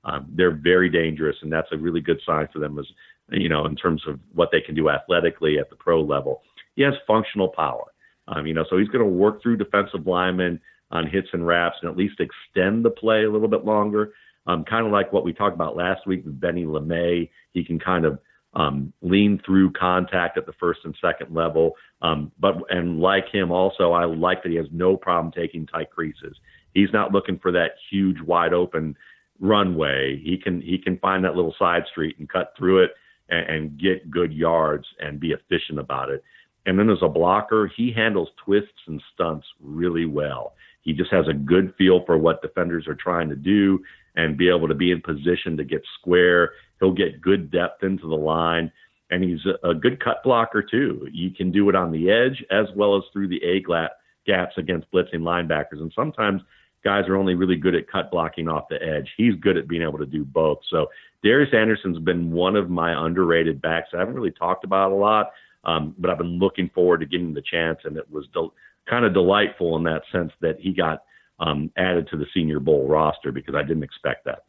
um, 0.04 0.26
they're 0.30 0.54
very 0.54 0.88
dangerous, 0.88 1.36
and 1.42 1.52
that's 1.52 1.68
a 1.72 1.76
really 1.76 2.00
good 2.00 2.20
sign 2.24 2.48
for 2.52 2.58
them 2.58 2.78
as 2.78 2.86
you 3.30 3.48
know 3.48 3.66
in 3.66 3.74
terms 3.74 4.02
of 4.06 4.20
what 4.34 4.50
they 4.52 4.60
can 4.60 4.74
do 4.74 4.88
athletically 4.88 5.58
at 5.58 5.68
the 5.68 5.76
pro 5.76 6.00
level. 6.00 6.42
He 6.76 6.82
has 6.82 6.94
functional 7.06 7.48
power, 7.48 7.92
um, 8.28 8.46
you 8.46 8.54
know, 8.54 8.64
so 8.70 8.78
he's 8.78 8.88
going 8.88 9.04
to 9.04 9.10
work 9.10 9.42
through 9.42 9.56
defensive 9.56 10.06
linemen 10.06 10.60
on 10.90 11.06
hits 11.06 11.28
and 11.32 11.46
wraps 11.46 11.76
and 11.82 11.90
at 11.90 11.96
least 11.96 12.20
extend 12.20 12.84
the 12.84 12.90
play 12.90 13.24
a 13.24 13.30
little 13.30 13.48
bit 13.48 13.64
longer. 13.64 14.12
Um, 14.46 14.64
kind 14.64 14.86
of 14.86 14.92
like 14.92 15.12
what 15.12 15.24
we 15.24 15.32
talked 15.32 15.54
about 15.54 15.76
last 15.76 16.06
week 16.06 16.24
with 16.24 16.40
Benny 16.40 16.64
LeMay. 16.64 17.28
He 17.52 17.64
can 17.64 17.80
kind 17.80 18.04
of 18.04 18.20
um, 18.54 18.92
lean 19.02 19.40
through 19.44 19.72
contact 19.72 20.38
at 20.38 20.46
the 20.46 20.52
first 20.54 20.80
and 20.84 20.96
second 21.00 21.34
level. 21.34 21.72
Um, 22.00 22.30
but 22.38 22.54
and 22.70 23.00
like 23.00 23.28
him 23.32 23.50
also, 23.50 23.92
I 23.92 24.04
like 24.04 24.42
that 24.42 24.50
he 24.50 24.56
has 24.56 24.66
no 24.70 24.96
problem 24.96 25.32
taking 25.32 25.66
tight 25.66 25.90
creases. 25.90 26.36
He's 26.72 26.92
not 26.92 27.12
looking 27.12 27.38
for 27.38 27.52
that 27.52 27.72
huge 27.90 28.20
wide 28.20 28.52
open 28.52 28.96
runway. 29.40 30.20
He 30.22 30.38
can 30.38 30.60
he 30.60 30.78
can 30.78 30.98
find 30.98 31.24
that 31.24 31.34
little 31.34 31.54
side 31.58 31.84
street 31.90 32.16
and 32.18 32.28
cut 32.28 32.54
through 32.56 32.84
it 32.84 32.90
and, 33.28 33.48
and 33.48 33.80
get 33.80 34.10
good 34.10 34.32
yards 34.32 34.86
and 35.00 35.20
be 35.20 35.32
efficient 35.32 35.78
about 35.78 36.10
it. 36.10 36.22
And 36.66 36.78
then 36.78 36.90
as 36.90 36.98
a 37.00 37.08
blocker, 37.08 37.70
he 37.74 37.92
handles 37.92 38.28
twists 38.44 38.86
and 38.86 39.02
stunts 39.14 39.46
really 39.60 40.04
well. 40.04 40.54
He 40.82 40.92
just 40.92 41.12
has 41.12 41.26
a 41.28 41.32
good 41.32 41.74
feel 41.78 42.04
for 42.04 42.18
what 42.18 42.42
defenders 42.42 42.86
are 42.86 42.94
trying 42.94 43.28
to 43.30 43.36
do 43.36 43.82
and 44.16 44.36
be 44.36 44.48
able 44.48 44.68
to 44.68 44.74
be 44.74 44.90
in 44.90 45.00
position 45.00 45.56
to 45.56 45.64
get 45.64 45.82
square. 45.98 46.52
He'll 46.80 46.92
get 46.92 47.20
good 47.20 47.50
depth 47.50 47.82
into 47.82 48.08
the 48.08 48.16
line, 48.16 48.70
and 49.10 49.22
he's 49.22 49.40
a, 49.62 49.74
good 49.74 50.02
cut 50.02 50.22
blocker 50.24 50.62
too. 50.62 51.08
You 51.12 51.30
can 51.30 51.52
do 51.52 51.68
it 51.68 51.76
on 51.76 51.92
the 51.92 52.10
edge 52.10 52.44
as 52.50 52.66
well 52.74 52.96
as 52.96 53.02
through 53.12 53.28
the 53.28 53.42
A 53.44 53.60
gap 53.62 53.92
gaps 54.26 54.54
against 54.58 54.90
blitzing 54.90 55.20
linebackers. 55.20 55.80
And 55.80 55.92
sometimes 55.94 56.42
guys 56.82 57.08
are 57.08 57.16
only 57.16 57.34
really 57.34 57.56
good 57.56 57.74
at 57.74 57.90
cut 57.90 58.10
blocking 58.10 58.48
off 58.48 58.68
the 58.68 58.82
edge. 58.82 59.08
He's 59.16 59.34
good 59.40 59.56
at 59.56 59.68
being 59.68 59.82
able 59.82 59.98
to 59.98 60.06
do 60.06 60.24
both. 60.24 60.58
So 60.70 60.86
Darius 61.22 61.54
Anderson's 61.54 61.98
been 61.98 62.32
one 62.32 62.56
of 62.56 62.70
my 62.70 63.06
underrated 63.06 63.60
backs. 63.60 63.90
I 63.94 63.98
haven't 63.98 64.14
really 64.14 64.32
talked 64.32 64.64
about 64.64 64.92
a 64.92 64.94
lot, 64.94 65.32
um, 65.66 65.94
but 65.98 66.10
I've 66.10 66.18
been 66.18 66.38
looking 66.38 66.70
forward 66.74 67.00
to 67.00 67.06
getting 67.06 67.34
the 67.34 67.42
chance, 67.42 67.80
and 67.84 67.96
it 67.96 68.10
was 68.10 68.26
del- 68.32 68.54
kind 68.88 69.04
of 69.04 69.12
delightful 69.12 69.76
in 69.76 69.82
that 69.84 70.02
sense 70.12 70.32
that 70.40 70.58
he 70.60 70.72
got 70.72 71.02
um, 71.40 71.70
added 71.76 72.08
to 72.12 72.16
the 72.16 72.26
Senior 72.32 72.60
Bowl 72.60 72.88
roster 72.88 73.32
because 73.32 73.54
I 73.54 73.62
didn't 73.62 73.82
expect 73.82 74.24
that. 74.24 74.44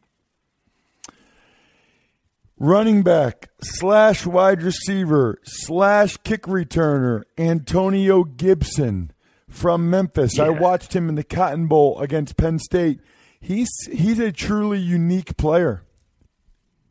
Running 2.60 3.04
back 3.04 3.50
slash 3.62 4.26
wide 4.26 4.64
receiver 4.64 5.40
slash 5.44 6.18
kick 6.18 6.44
returner 6.44 7.24
Antonio 7.38 8.24
Gibson 8.24 9.12
from 9.50 9.90
Memphis. 9.90 10.38
Yeah. 10.38 10.46
I 10.46 10.50
watched 10.50 10.96
him 10.96 11.10
in 11.10 11.16
the 11.16 11.24
Cotton 11.24 11.68
Bowl 11.68 12.00
against 12.00 12.38
Penn 12.38 12.58
State. 12.58 13.00
He's 13.40 13.70
he's 13.92 14.18
a 14.18 14.32
truly 14.32 14.80
unique 14.80 15.38
player. 15.38 15.84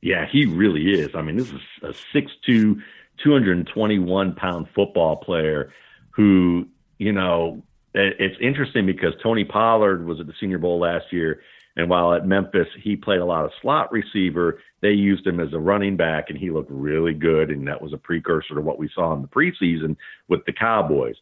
Yeah, 0.03 0.27
he 0.31 0.47
really 0.47 0.91
is. 0.93 1.17
I 1.17 1.23
mean, 1.23 1.37
this 1.37 1.51
is 1.51 1.61
a 1.83 1.93
6'2", 2.17 2.81
221 3.23 4.35
pound 4.35 4.67
football 4.75 5.17
player 5.17 5.73
who, 6.11 6.67
you 6.99 7.13
know, 7.13 7.63
it's 7.95 8.37
interesting 8.41 8.85
because 8.85 9.15
Tony 9.23 9.45
Pollard 9.45 10.05
was 10.05 10.21
at 10.21 10.27
the 10.27 10.35
Senior 10.39 10.59
Bowl 10.59 10.79
last 10.79 11.07
year, 11.11 11.41
and 11.77 11.89
while 11.89 12.13
at 12.13 12.27
Memphis 12.27 12.69
he 12.83 12.95
played 12.95 13.21
a 13.21 13.25
lot 13.25 13.45
of 13.45 13.51
slot 13.63 13.91
receiver, 13.91 14.61
they 14.83 14.91
used 14.91 15.27
him 15.27 15.41
as 15.41 15.53
a 15.53 15.59
running 15.59 15.97
back, 15.97 16.27
and 16.29 16.39
he 16.39 16.51
looked 16.51 16.71
really 16.71 17.15
good, 17.15 17.51
and 17.51 17.67
that 17.69 17.81
was 17.81 17.93
a 17.93 17.99
precursor 17.99 18.55
to 18.55 18.61
what 18.61 18.79
we 18.79 18.91
saw 18.95 19.15
in 19.15 19.23
the 19.23 19.29
preseason 19.29 19.97
with 20.29 20.45
the 20.45 20.53
Cowboys. 20.53 21.17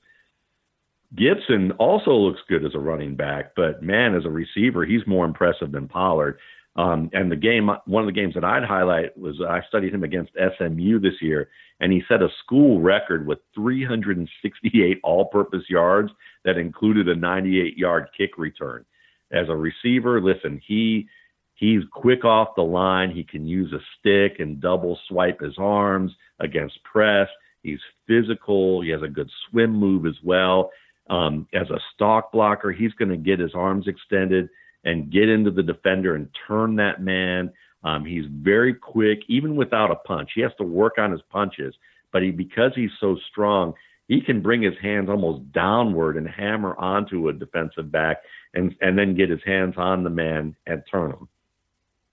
Gibson 1.17 1.71
also 1.73 2.11
looks 2.11 2.41
good 2.49 2.65
as 2.65 2.75
a 2.75 2.79
running 2.79 3.15
back, 3.15 3.53
but 3.55 3.83
man, 3.83 4.17
as 4.17 4.25
a 4.25 4.31
receiver, 4.31 4.85
he's 4.85 5.07
more 5.07 5.25
impressive 5.25 5.71
than 5.71 5.87
Pollard. 5.87 6.39
Um, 6.77 7.09
and 7.13 7.31
the 7.31 7.37
game, 7.37 7.71
one 7.87 8.03
of 8.03 8.07
the 8.07 8.21
games 8.21 8.35
that 8.35 8.45
I'd 8.45 8.65
highlight 8.65 9.17
was 9.17 9.41
I 9.41 9.61
studied 9.69 9.95
him 9.95 10.03
against 10.03 10.33
SMU 10.35 10.99
this 10.99 11.23
year, 11.23 11.49
and 11.81 11.93
he 11.93 12.03
set 12.09 12.23
a 12.23 12.29
school 12.43 12.81
record 12.81 13.27
with 13.27 13.39
368 13.55 14.99
all-purpose 15.05 15.65
yards 15.69 16.11
that 16.45 16.59
included 16.59 17.09
a 17.09 17.15
98-yard 17.15 18.09
kick 18.17 18.39
return. 18.39 18.85
As 19.33 19.49
a 19.49 19.57
receiver, 19.57 20.21
listen, 20.21 20.61
he 20.67 21.09
he's 21.55 21.83
quick 21.93 22.25
off 22.25 22.57
the 22.57 22.63
line. 22.63 23.11
He 23.11 23.23
can 23.23 23.47
use 23.47 23.73
a 23.73 23.79
stick 23.99 24.41
and 24.41 24.61
double 24.61 24.99
swipe 25.09 25.41
his 25.41 25.55
arms 25.59 26.13
against 26.41 26.83
press. 26.83 27.29
He's 27.63 27.81
physical. 28.07 28.83
He 28.83 28.91
has 28.91 29.03
a 29.03 29.09
good 29.09 29.31
swim 29.49 29.71
move 29.73 30.07
as 30.07 30.17
well. 30.23 30.71
Um, 31.09 31.47
as 31.55 31.71
a 31.71 31.81
stock 31.95 32.33
blocker, 32.33 32.73
he's 32.73 32.93
going 32.93 33.11
to 33.11 33.17
get 33.17 33.39
his 33.39 33.55
arms 33.55 33.87
extended 33.87 34.49
and 34.85 35.11
get 35.11 35.29
into 35.29 35.51
the 35.51 35.63
defender 35.63 36.15
and 36.15 36.29
turn 36.47 36.77
that 36.77 37.03
man. 37.03 37.53
Um, 37.83 38.05
he's 38.05 38.25
very 38.31 38.75
quick, 38.75 39.21
even 39.29 39.57
without 39.57 39.91
a 39.91 39.97
punch. 39.97 40.31
He 40.35 40.41
has 40.43 40.53
to 40.59 40.65
work 40.65 40.95
on 40.99 41.11
his 41.11 41.21
punches, 41.31 41.75
but 42.13 42.23
he 42.23 42.31
because 42.31 42.73
he's 42.75 42.91
so 43.01 43.17
strong, 43.31 43.75
he 44.09 44.21
can 44.21 44.41
bring 44.43 44.63
his 44.63 44.75
hands 44.81 45.09
almost 45.09 45.53
downward 45.53 46.17
and 46.17 46.29
hammer 46.29 46.77
onto 46.77 47.29
a 47.29 47.33
defensive 47.33 47.91
back, 47.91 48.19
and 48.55 48.75
and 48.81 48.99
then 48.99 49.15
get 49.15 49.31
his 49.31 49.43
hands 49.45 49.75
on 49.77 50.05
the 50.05 50.11
man 50.11 50.55
and 50.67 50.83
turn 50.91 51.11
him. 51.11 51.29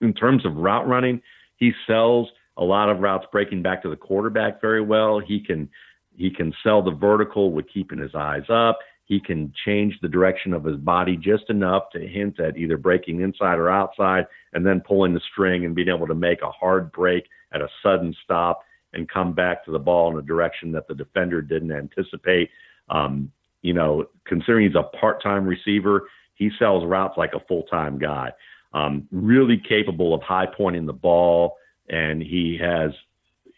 In 0.00 0.12
terms 0.12 0.44
of 0.44 0.56
route 0.56 0.88
running, 0.88 1.22
he 1.56 1.72
sells 1.86 2.28
a 2.56 2.64
lot 2.64 2.90
of 2.90 3.00
routes 3.00 3.26
breaking 3.32 3.62
back 3.62 3.82
to 3.82 3.88
the 3.88 3.96
quarterback 3.96 4.60
very 4.60 4.82
well. 4.82 5.18
He 5.18 5.40
can 5.40 5.68
he 6.16 6.30
can 6.30 6.52
sell 6.62 6.82
the 6.82 6.90
vertical 6.90 7.52
with 7.52 7.66
keeping 7.72 7.98
his 7.98 8.14
eyes 8.14 8.44
up. 8.50 8.78
He 9.12 9.20
can 9.20 9.52
change 9.66 9.98
the 10.00 10.08
direction 10.08 10.54
of 10.54 10.64
his 10.64 10.78
body 10.78 11.18
just 11.18 11.50
enough 11.50 11.90
to 11.92 11.98
hint 11.98 12.40
at 12.40 12.56
either 12.56 12.78
breaking 12.78 13.20
inside 13.20 13.58
or 13.58 13.68
outside 13.68 14.26
and 14.54 14.64
then 14.64 14.80
pulling 14.80 15.12
the 15.12 15.20
string 15.30 15.66
and 15.66 15.74
being 15.74 15.90
able 15.90 16.06
to 16.06 16.14
make 16.14 16.40
a 16.40 16.50
hard 16.50 16.90
break 16.92 17.26
at 17.52 17.60
a 17.60 17.68
sudden 17.82 18.16
stop 18.24 18.62
and 18.94 19.10
come 19.10 19.34
back 19.34 19.66
to 19.66 19.70
the 19.70 19.78
ball 19.78 20.10
in 20.10 20.18
a 20.18 20.22
direction 20.22 20.72
that 20.72 20.88
the 20.88 20.94
defender 20.94 21.42
didn't 21.42 21.72
anticipate. 21.72 22.48
Um, 22.88 23.30
you 23.60 23.74
know, 23.74 24.06
considering 24.24 24.66
he's 24.66 24.76
a 24.76 24.96
part 24.96 25.22
time 25.22 25.44
receiver, 25.44 26.08
he 26.34 26.50
sells 26.58 26.82
routes 26.82 27.18
like 27.18 27.34
a 27.34 27.46
full 27.46 27.64
time 27.64 27.98
guy. 27.98 28.32
Um, 28.72 29.06
really 29.12 29.58
capable 29.68 30.14
of 30.14 30.22
high 30.22 30.46
pointing 30.46 30.86
the 30.86 30.94
ball, 30.94 31.58
and 31.90 32.22
he 32.22 32.58
has 32.62 32.92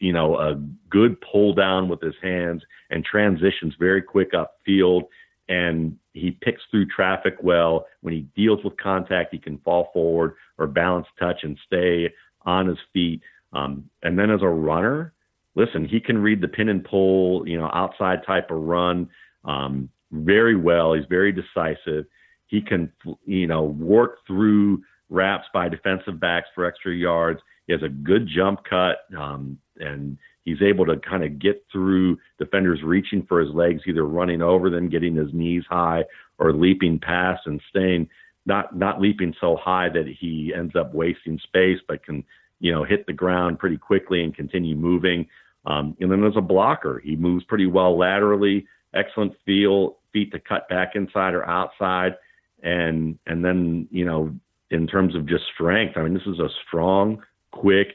you 0.00 0.12
know, 0.12 0.36
a 0.36 0.56
good 0.90 1.16
pull 1.20 1.54
down 1.54 1.88
with 1.88 2.00
his 2.00 2.14
hands 2.22 2.62
and 2.90 3.04
transitions 3.04 3.74
very 3.78 4.02
quick 4.02 4.32
upfield. 4.32 5.04
And 5.48 5.96
he 6.12 6.30
picks 6.30 6.62
through 6.70 6.86
traffic 6.86 7.36
well. 7.42 7.86
When 8.00 8.14
he 8.14 8.26
deals 8.34 8.64
with 8.64 8.76
contact, 8.76 9.32
he 9.32 9.38
can 9.38 9.58
fall 9.58 9.90
forward 9.92 10.36
or 10.58 10.66
balance 10.66 11.06
touch 11.18 11.40
and 11.42 11.58
stay 11.66 12.12
on 12.42 12.66
his 12.66 12.78
feet. 12.92 13.20
Um, 13.52 13.88
and 14.02 14.18
then 14.18 14.30
as 14.30 14.42
a 14.42 14.48
runner, 14.48 15.12
listen, 15.54 15.86
he 15.86 16.00
can 16.00 16.18
read 16.18 16.40
the 16.40 16.48
pin 16.48 16.68
and 16.68 16.84
pull, 16.84 17.46
you 17.46 17.58
know, 17.58 17.70
outside 17.72 18.24
type 18.26 18.50
of 18.50 18.62
run 18.62 19.08
um, 19.44 19.88
very 20.12 20.56
well. 20.56 20.94
He's 20.94 21.04
very 21.08 21.32
decisive. 21.32 22.06
He 22.46 22.60
can, 22.60 22.92
you 23.24 23.46
know, 23.46 23.64
work 23.64 24.18
through 24.26 24.82
wraps 25.10 25.46
by 25.52 25.68
defensive 25.68 26.18
backs 26.20 26.48
for 26.54 26.64
extra 26.64 26.94
yards. 26.94 27.40
He 27.66 27.72
has 27.72 27.82
a 27.82 27.88
good 27.88 28.28
jump 28.28 28.64
cut. 28.68 28.98
Um, 29.16 29.58
and 29.78 30.18
he's 30.44 30.62
able 30.62 30.86
to 30.86 30.96
kind 30.98 31.24
of 31.24 31.38
get 31.38 31.64
through 31.72 32.18
defenders 32.38 32.80
reaching 32.82 33.24
for 33.26 33.40
his 33.40 33.50
legs, 33.54 33.82
either 33.86 34.04
running 34.04 34.42
over 34.42 34.70
them, 34.70 34.88
getting 34.88 35.16
his 35.16 35.32
knees 35.32 35.64
high, 35.68 36.04
or 36.38 36.52
leaping 36.52 36.98
past 36.98 37.42
and 37.46 37.60
staying 37.70 38.08
not 38.46 38.76
not 38.76 39.00
leaping 39.00 39.34
so 39.40 39.56
high 39.56 39.88
that 39.88 40.06
he 40.06 40.52
ends 40.56 40.76
up 40.76 40.94
wasting 40.94 41.38
space, 41.38 41.78
but 41.88 42.04
can 42.04 42.24
you 42.60 42.72
know 42.72 42.84
hit 42.84 43.06
the 43.06 43.12
ground 43.12 43.58
pretty 43.58 43.78
quickly 43.78 44.22
and 44.22 44.36
continue 44.36 44.76
moving. 44.76 45.26
Um, 45.66 45.96
and 46.00 46.12
then 46.12 46.24
as 46.24 46.36
a 46.36 46.42
blocker, 46.42 47.00
he 47.02 47.16
moves 47.16 47.44
pretty 47.44 47.66
well 47.66 47.98
laterally, 47.98 48.66
excellent 48.92 49.32
feel, 49.46 49.96
feet 50.12 50.30
to 50.32 50.38
cut 50.38 50.68
back 50.68 50.92
inside 50.94 51.34
or 51.34 51.46
outside, 51.46 52.16
and 52.62 53.18
and 53.26 53.44
then 53.44 53.88
you 53.90 54.04
know 54.04 54.34
in 54.70 54.86
terms 54.86 55.14
of 55.14 55.26
just 55.26 55.44
strength, 55.54 55.96
I 55.96 56.02
mean 56.02 56.14
this 56.14 56.26
is 56.26 56.38
a 56.38 56.48
strong, 56.66 57.22
quick 57.50 57.88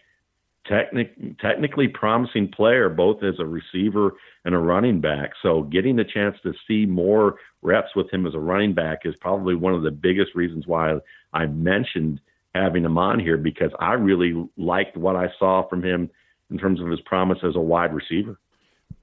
technic- 0.69 1.39
technically 1.39 1.87
promising 1.87 2.47
player, 2.49 2.87
both 2.89 3.23
as 3.23 3.35
a 3.39 3.45
receiver 3.45 4.11
and 4.45 4.55
a 4.55 4.57
running 4.57 5.01
back. 5.01 5.31
So 5.41 5.63
getting 5.63 5.95
the 5.95 6.05
chance 6.05 6.37
to 6.43 6.53
see 6.67 6.85
more 6.85 7.35
reps 7.61 7.95
with 7.95 8.11
him 8.13 8.25
as 8.25 8.35
a 8.35 8.39
running 8.39 8.73
back 8.73 8.99
is 9.05 9.15
probably 9.19 9.55
one 9.55 9.73
of 9.73 9.83
the 9.83 9.91
biggest 9.91 10.35
reasons 10.35 10.65
why 10.67 10.99
I 11.33 11.47
mentioned 11.47 12.21
having 12.55 12.85
him 12.85 12.97
on 12.97 13.19
here 13.19 13.37
because 13.37 13.71
I 13.79 13.93
really 13.93 14.47
liked 14.57 14.95
what 14.97 15.15
I 15.15 15.27
saw 15.37 15.67
from 15.67 15.83
him 15.83 16.09
in 16.49 16.57
terms 16.57 16.81
of 16.81 16.87
his 16.87 17.01
promise 17.01 17.39
as 17.43 17.55
a 17.55 17.61
wide 17.61 17.93
receiver. 17.93 18.39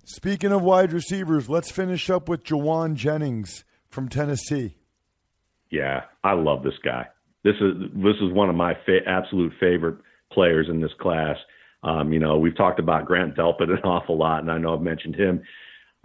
Speaking 0.04 0.52
of 0.52 0.62
wide 0.62 0.92
receivers, 0.92 1.48
let's 1.48 1.70
finish 1.70 2.08
up 2.10 2.28
with 2.28 2.44
Jauan 2.44 2.94
Jennings 2.94 3.64
from 3.88 4.08
Tennessee. 4.08 4.78
Yeah, 5.70 6.02
I 6.22 6.32
love 6.32 6.62
this 6.62 6.78
guy. 6.84 7.06
this 7.44 7.56
is 7.60 7.74
this 7.94 8.16
is 8.20 8.32
one 8.32 8.48
of 8.48 8.56
my 8.56 8.74
fa- 8.86 9.06
absolute 9.06 9.52
favorite 9.60 9.98
players 10.32 10.68
in 10.68 10.80
this 10.80 10.92
class. 11.00 11.36
Um, 11.82 12.12
you 12.12 12.18
know, 12.18 12.38
we've 12.38 12.56
talked 12.56 12.80
about 12.80 13.06
Grant 13.06 13.36
Delpit 13.36 13.70
an 13.70 13.78
awful 13.84 14.16
lot, 14.16 14.42
and 14.42 14.50
I 14.50 14.58
know 14.58 14.74
I've 14.74 14.82
mentioned 14.82 15.14
him. 15.14 15.42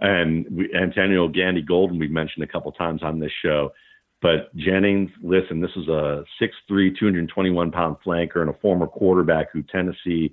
And 0.00 0.46
we, 0.50 0.74
Antonio 0.74 1.28
Gandy 1.28 1.62
Golden, 1.62 1.98
we've 1.98 2.10
mentioned 2.10 2.44
a 2.44 2.48
couple 2.48 2.72
times 2.72 3.02
on 3.02 3.20
this 3.20 3.32
show. 3.42 3.72
But 4.20 4.54
Jennings, 4.54 5.10
listen, 5.20 5.60
this 5.60 5.72
is 5.76 5.88
a 5.88 6.24
6'3, 6.40 6.96
221 6.98 7.72
pound 7.72 7.96
flanker 8.06 8.40
and 8.40 8.50
a 8.50 8.58
former 8.60 8.86
quarterback 8.86 9.48
who 9.52 9.62
Tennessee, 9.64 10.32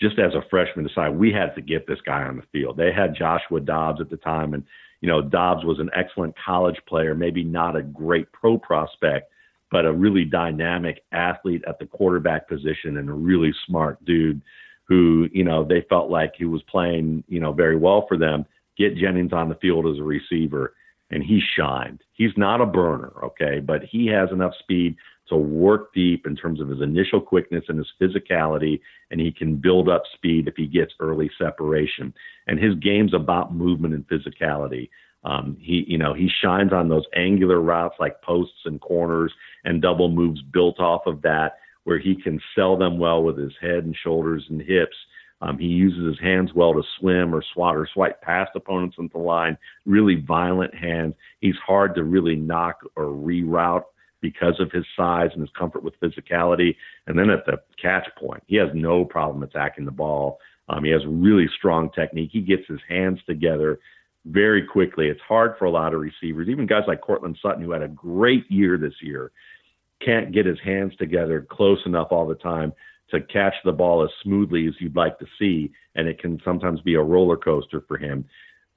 just 0.00 0.18
as 0.18 0.34
a 0.34 0.44
freshman, 0.50 0.86
decided 0.86 1.16
we 1.18 1.32
had 1.32 1.54
to 1.54 1.62
get 1.62 1.86
this 1.86 2.00
guy 2.04 2.22
on 2.24 2.36
the 2.36 2.42
field. 2.52 2.76
They 2.76 2.92
had 2.92 3.16
Joshua 3.16 3.60
Dobbs 3.60 4.02
at 4.02 4.10
the 4.10 4.18
time, 4.18 4.52
and, 4.52 4.64
you 5.00 5.08
know, 5.08 5.22
Dobbs 5.22 5.64
was 5.64 5.78
an 5.78 5.90
excellent 5.96 6.34
college 6.44 6.76
player, 6.86 7.14
maybe 7.14 7.42
not 7.42 7.74
a 7.74 7.82
great 7.82 8.30
pro 8.32 8.58
prospect, 8.58 9.32
but 9.72 9.86
a 9.86 9.92
really 9.92 10.24
dynamic 10.24 11.02
athlete 11.12 11.64
at 11.66 11.78
the 11.78 11.86
quarterback 11.86 12.46
position 12.46 12.98
and 12.98 13.08
a 13.08 13.12
really 13.12 13.52
smart 13.66 14.04
dude 14.04 14.42
who, 14.84 15.28
you 15.32 15.42
know, 15.42 15.64
they 15.64 15.84
felt 15.88 16.10
like 16.10 16.34
he 16.36 16.44
was 16.44 16.62
playing, 16.64 17.24
you 17.26 17.40
know, 17.40 17.52
very 17.52 17.76
well 17.76 18.04
for 18.06 18.18
them. 18.18 18.44
Get 18.76 18.96
Jennings 18.96 19.32
on 19.32 19.48
the 19.48 19.54
field 19.56 19.86
as 19.86 19.98
a 19.98 20.02
receiver, 20.02 20.74
and 21.10 21.22
he 21.22 21.40
shined. 21.56 22.02
He's 22.12 22.36
not 22.36 22.60
a 22.60 22.66
burner, 22.66 23.12
okay, 23.24 23.60
but 23.60 23.82
he 23.82 24.06
has 24.08 24.30
enough 24.30 24.52
speed 24.58 24.94
to 25.28 25.36
work 25.36 25.94
deep 25.94 26.26
in 26.26 26.36
terms 26.36 26.60
of 26.60 26.68
his 26.68 26.82
initial 26.82 27.20
quickness 27.20 27.64
and 27.68 27.78
his 27.78 27.90
physicality, 28.00 28.80
and 29.10 29.20
he 29.20 29.32
can 29.32 29.56
build 29.56 29.88
up 29.88 30.02
speed 30.14 30.48
if 30.48 30.54
he 30.56 30.66
gets 30.66 30.92
early 31.00 31.30
separation. 31.38 32.12
And 32.46 32.58
his 32.58 32.74
game's 32.74 33.14
about 33.14 33.54
movement 33.54 33.94
and 33.94 34.06
physicality. 34.06 34.90
Um, 35.24 35.56
he, 35.60 35.84
you 35.86 35.98
know, 35.98 36.14
he 36.14 36.28
shines 36.42 36.72
on 36.72 36.88
those 36.88 37.04
angular 37.14 37.60
routes 37.60 37.96
like 38.00 38.22
posts 38.22 38.60
and 38.64 38.80
corners 38.80 39.32
and 39.64 39.80
double 39.80 40.08
moves 40.08 40.42
built 40.42 40.80
off 40.80 41.02
of 41.06 41.22
that, 41.22 41.58
where 41.84 41.98
he 41.98 42.14
can 42.20 42.40
sell 42.54 42.76
them 42.76 42.98
well 42.98 43.22
with 43.22 43.38
his 43.38 43.52
head 43.60 43.84
and 43.84 43.96
shoulders 43.96 44.44
and 44.48 44.60
hips. 44.60 44.96
Um, 45.40 45.58
he 45.58 45.66
uses 45.66 46.06
his 46.06 46.20
hands 46.20 46.50
well 46.54 46.72
to 46.72 46.82
swim 46.98 47.34
or 47.34 47.42
swat 47.52 47.76
or 47.76 47.88
swipe 47.92 48.22
past 48.22 48.52
opponents 48.54 48.96
into 48.98 49.12
the 49.12 49.18
line. 49.18 49.58
Really 49.84 50.16
violent 50.16 50.74
hands. 50.74 51.14
He's 51.40 51.56
hard 51.66 51.96
to 51.96 52.04
really 52.04 52.36
knock 52.36 52.76
or 52.94 53.06
reroute 53.06 53.82
because 54.20 54.60
of 54.60 54.70
his 54.70 54.84
size 54.96 55.30
and 55.32 55.40
his 55.40 55.50
comfort 55.58 55.82
with 55.82 55.98
physicality. 56.00 56.76
And 57.08 57.18
then 57.18 57.28
at 57.28 57.44
the 57.44 57.60
catch 57.80 58.06
point, 58.16 58.44
he 58.46 58.54
has 58.56 58.68
no 58.72 59.04
problem 59.04 59.42
attacking 59.42 59.84
the 59.84 59.90
ball. 59.90 60.38
Um, 60.68 60.84
he 60.84 60.90
has 60.90 61.02
really 61.06 61.48
strong 61.58 61.90
technique. 61.90 62.30
He 62.32 62.40
gets 62.40 62.62
his 62.68 62.80
hands 62.88 63.18
together 63.26 63.80
very 64.24 64.66
quickly. 64.66 65.08
It's 65.08 65.20
hard 65.20 65.56
for 65.58 65.64
a 65.64 65.70
lot 65.70 65.94
of 65.94 66.00
receivers, 66.00 66.48
even 66.48 66.66
guys 66.66 66.84
like 66.86 67.00
Courtland 67.00 67.38
Sutton, 67.42 67.62
who 67.62 67.72
had 67.72 67.82
a 67.82 67.88
great 67.88 68.50
year 68.50 68.78
this 68.78 68.94
year, 69.02 69.32
can't 70.04 70.32
get 70.32 70.46
his 70.46 70.58
hands 70.64 70.94
together 70.96 71.46
close 71.50 71.78
enough 71.86 72.08
all 72.10 72.26
the 72.26 72.34
time 72.34 72.72
to 73.10 73.20
catch 73.20 73.54
the 73.64 73.72
ball 73.72 74.02
as 74.02 74.10
smoothly 74.22 74.66
as 74.66 74.74
you'd 74.80 74.96
like 74.96 75.18
to 75.18 75.26
see, 75.38 75.70
and 75.94 76.08
it 76.08 76.18
can 76.18 76.40
sometimes 76.44 76.80
be 76.80 76.94
a 76.94 77.02
roller 77.02 77.36
coaster 77.36 77.82
for 77.86 77.98
him. 77.98 78.24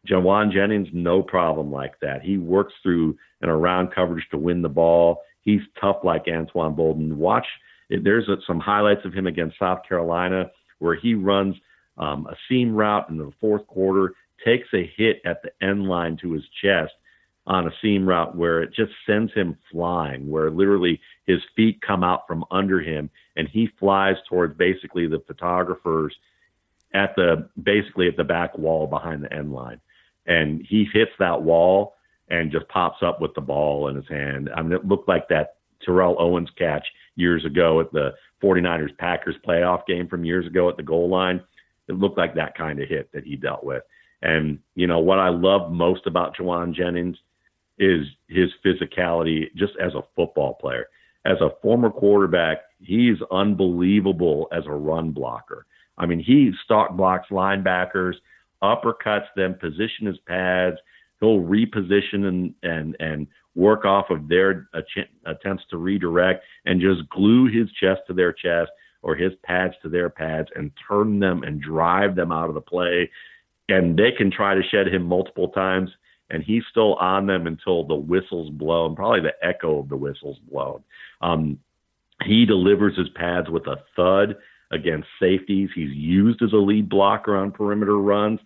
Jauan 0.08 0.52
Jennings, 0.52 0.88
no 0.94 1.24
problem 1.24 1.72
like 1.72 2.00
that. 2.02 2.22
He 2.22 2.38
works 2.38 2.74
through 2.84 3.18
and 3.42 3.50
around 3.50 3.94
coverage 3.94 4.26
to 4.32 4.38
win 4.38 4.62
the 4.62 4.70
ball. 4.70 5.22
He's 5.42 5.62
tough 5.80 5.98
like 6.04 6.26
Anquan 6.26 6.76
Boldin. 6.76 7.14
Watch, 7.14 7.46
there's 7.90 8.30
some 8.46 8.60
highlights 8.60 9.06
of 9.06 9.14
him 9.14 9.26
against 9.26 9.58
South 9.58 9.80
Carolina 9.88 10.52
where 10.80 10.96
he 10.96 11.14
runs 11.14 11.56
um, 11.98 12.28
a 12.28 12.36
seam 12.50 12.76
route 12.76 13.10
in 13.10 13.18
the 13.18 13.32
fourth 13.40 13.66
quarter 13.68 14.14
takes 14.44 14.68
a 14.74 14.92
hit 14.98 15.22
at 15.26 15.42
the 15.42 15.52
end 15.66 15.88
line 15.88 16.18
to 16.22 16.32
his 16.32 16.44
chest 16.62 16.94
on 17.48 17.68
a 17.68 17.72
seam 17.82 18.08
route 18.08 18.36
where 18.36 18.64
it 18.64 18.74
just 18.74 18.92
sends 19.06 19.32
him 19.34 19.58
flying, 19.72 20.30
where 20.30 20.50
literally 20.50 21.00
his 21.26 21.40
feet 21.56 21.80
come 21.82 22.04
out 22.04 22.28
from 22.28 22.44
under 22.50 22.82
him 22.82 23.10
and 23.36 23.48
he 23.48 23.70
flies 23.80 24.16
towards 24.28 24.58
basically 24.58 25.08
the 25.08 25.24
photographers 25.28 26.16
at 26.94 27.16
the 27.16 27.48
basically 27.62 28.08
at 28.08 28.18
the 28.18 28.24
back 28.24 28.58
wall 28.58 28.88
behind 28.88 29.24
the 29.24 29.32
end 29.32 29.54
line. 29.54 29.80
And 30.26 30.66
he 30.68 30.88
hits 30.92 31.12
that 31.20 31.44
wall 31.44 31.94
and 32.30 32.52
just 32.52 32.68
pops 32.70 33.04
up 33.04 33.22
with 33.22 33.36
the 33.36 33.42
ball 33.42 33.90
in 33.90 33.96
his 33.96 34.08
hand. 34.08 34.50
I 34.56 34.64
mean, 34.64 34.72
it 34.72 34.88
looked 34.88 35.08
like 35.08 35.28
that 35.30 35.58
Terrell 35.84 36.16
Owens 36.18 36.50
catch 36.58 36.86
years 37.16 37.46
ago 37.46 37.80
at 37.80 37.92
the 37.92 38.16
49ers 38.42 38.98
Packers 38.98 39.36
playoff 39.48 39.86
game 39.86 40.08
from 40.08 40.26
years 40.26 40.48
ago 40.48 40.68
at 40.68 40.78
the 40.78 40.84
goal 40.84 41.10
line. 41.10 41.42
It 41.88 41.94
looked 41.94 42.18
like 42.18 42.34
that 42.36 42.58
kind 42.58 42.82
of 42.82 42.90
hit 42.90 43.12
that 43.14 43.24
he 43.24 43.36
dealt 43.36 43.64
with. 43.64 43.84
And, 44.26 44.58
you 44.74 44.88
know, 44.88 45.00
what 45.00 45.20
I 45.20 45.30
love 45.30 45.72
most 45.72 46.08
about 46.08 46.36
Jauan 46.36 46.74
Jennings 46.74 47.18
is 47.78 48.08
his 48.28 48.50
physicality 48.66 49.54
just 49.56 49.74
as 49.80 49.94
a 49.94 50.02
football 50.16 50.56
player. 50.56 50.88
As 51.26 51.38
a 51.42 51.52
former 51.62 51.92
quarterback, 51.92 52.62
he's 52.80 53.18
unbelievable 53.32 54.48
as 54.52 54.64
a 54.66 54.72
run 54.72 55.12
blocker. 55.12 55.68
I 56.00 56.08
mean, 56.08 56.20
he 56.20 56.52
stalk 56.64 56.98
blocks 56.98 57.28
linebackers, 57.30 58.16
uppercuts 58.64 59.28
them, 59.36 59.56
position 59.60 60.08
his 60.08 60.18
pads. 60.28 60.78
He'll 61.20 61.40
reposition 61.40 62.26
and 62.26 62.54
and 62.64 62.96
and 63.00 63.28
work 63.54 63.86
off 63.86 64.10
of 64.10 64.28
their 64.28 64.68
attempts 65.26 65.64
to 65.70 65.78
redirect 65.78 66.44
and 66.66 66.82
just 66.82 67.08
glue 67.10 67.48
his 67.48 67.72
chest 67.80 68.02
to 68.08 68.14
their 68.14 68.34
chest 68.34 68.72
or 69.02 69.16
his 69.16 69.32
pads 69.44 69.76
to 69.84 69.88
their 69.88 70.10
pads 70.10 70.50
and 70.56 70.72
turn 70.88 71.20
them 71.20 71.44
and 71.44 71.62
drive 71.62 72.16
them 72.16 72.32
out 72.32 72.50
of 72.50 72.56
the 72.56 72.62
play 72.62 73.10
and 73.70 73.98
they 73.98 74.12
can 74.12 74.32
try 74.32 74.56
to 74.56 74.62
shed 74.64 74.88
him 74.88 75.04
multiple 75.04 75.50
times, 75.50 75.90
and 76.30 76.44
he's 76.44 76.64
still 76.70 76.96
on 76.96 77.28
them 77.28 77.48
until 77.48 77.84
the 77.84 77.96
whistle's 77.96 78.50
blown, 78.52 78.96
probably 78.96 79.22
the 79.22 79.34
echo 79.46 79.80
of 79.80 79.90
the 79.90 79.98
whistle's 79.98 80.40
blown. 80.52 80.84
Um, 81.22 81.60
he 82.24 82.46
delivers 82.46 82.98
his 82.98 83.10
pads 83.10 83.50
with 83.50 83.68
a 83.68 83.78
thud 83.96 84.36
against 84.72 85.08
safeties. 85.20 85.70
He's 85.76 85.92
used 85.92 86.42
as 86.42 86.54
a 86.54 86.58
lead 86.58 86.90
blocker 86.90 87.36
on 87.36 87.52
perimeter 87.52 87.98
runs, 87.98 88.40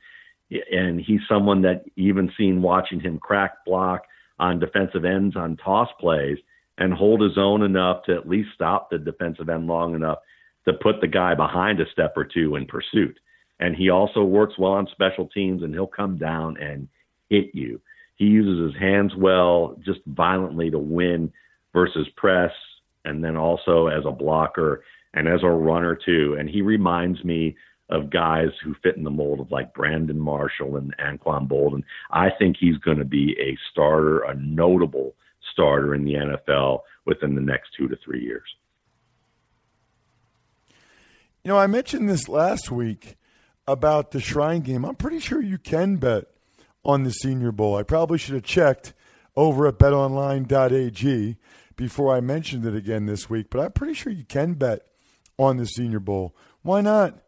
and 0.71 0.99
he's 0.99 1.21
someone 1.27 1.61
that 1.61 1.85
even 1.95 2.31
seen 2.37 2.61
watching 2.61 2.99
him 2.99 3.19
crack 3.19 3.63
block 3.65 4.03
on 4.39 4.59
defensive 4.59 5.05
ends 5.05 5.35
on 5.35 5.57
toss 5.57 5.89
plays 5.99 6.37
and 6.77 6.93
hold 6.93 7.21
his 7.21 7.37
own 7.37 7.61
enough 7.61 8.03
to 8.05 8.15
at 8.15 8.27
least 8.27 8.49
stop 8.55 8.89
the 8.89 8.97
defensive 8.97 9.49
end 9.49 9.67
long 9.67 9.95
enough 9.95 10.19
to 10.65 10.73
put 10.73 11.01
the 11.01 11.07
guy 11.07 11.35
behind 11.35 11.79
a 11.79 11.89
step 11.91 12.13
or 12.15 12.23
two 12.23 12.55
in 12.55 12.65
pursuit 12.65 13.17
and 13.59 13.75
he 13.75 13.89
also 13.89 14.23
works 14.23 14.57
well 14.57 14.73
on 14.73 14.87
special 14.91 15.27
teams 15.27 15.63
and 15.63 15.73
he'll 15.73 15.87
come 15.87 16.17
down 16.17 16.57
and 16.57 16.87
hit 17.29 17.53
you. 17.53 17.81
He 18.15 18.25
uses 18.25 18.73
his 18.73 18.81
hands 18.81 19.13
well, 19.15 19.77
just 19.85 19.99
violently 20.05 20.69
to 20.71 20.79
win 20.79 21.31
versus 21.73 22.07
press, 22.15 22.51
and 23.05 23.23
then 23.23 23.35
also 23.37 23.87
as 23.87 24.03
a 24.05 24.11
blocker 24.11 24.83
and 25.13 25.27
as 25.27 25.41
a 25.43 25.49
runner 25.49 25.95
too. 25.95 26.35
And 26.37 26.49
he 26.49 26.61
reminds 26.61 27.23
me 27.23 27.55
of 27.89 28.09
guys 28.09 28.49
who 28.63 28.75
fit 28.83 28.97
in 28.97 29.03
the 29.03 29.09
mold 29.09 29.39
of 29.39 29.51
like 29.51 29.73
Brandon 29.73 30.19
Marshall 30.19 30.75
and 30.75 30.95
Anquan 30.97 31.47
Boldin. 31.47 31.83
I 32.11 32.29
think 32.29 32.57
he's 32.59 32.77
going 32.77 32.99
to 32.99 33.05
be 33.05 33.35
a 33.39 33.57
starter, 33.71 34.19
a 34.19 34.35
notable 34.35 35.15
starter 35.51 35.95
in 35.95 36.05
the 36.05 36.13
NFL 36.13 36.81
within 37.05 37.35
the 37.35 37.41
next 37.41 37.69
two 37.75 37.87
to 37.87 37.97
three 38.03 38.23
years. 38.23 38.47
You 41.43 41.49
know, 41.49 41.57
I 41.57 41.67
mentioned 41.67 42.09
this 42.09 42.27
last 42.29 42.69
week 42.69 43.15
about 43.69 44.09
the 44.09 44.19
Shrine 44.19 44.61
game. 44.61 44.83
I'm 44.83 44.95
pretty 44.95 45.19
sure 45.19 45.41
you 45.41 45.59
can 45.59 45.97
bet 45.97 46.25
on 46.83 47.03
the 47.03 47.11
Senior 47.11 47.51
Bowl. 47.51 47.75
I 47.75 47.83
probably 47.83 48.17
should 48.17 48.33
have 48.33 48.43
checked 48.43 48.93
over 49.35 49.67
at 49.67 49.77
betonline.ag 49.77 51.37
before 51.75 52.15
I 52.15 52.19
mentioned 52.19 52.65
it 52.65 52.75
again 52.75 53.05
this 53.05 53.29
week, 53.29 53.47
but 53.51 53.59
I'm 53.59 53.71
pretty 53.71 53.93
sure 53.93 54.11
you 54.11 54.25
can 54.25 54.55
bet 54.55 54.81
on 55.37 55.57
the 55.57 55.67
Senior 55.67 55.99
Bowl. 55.99 56.35
Why 56.63 56.81
not? 56.81 57.19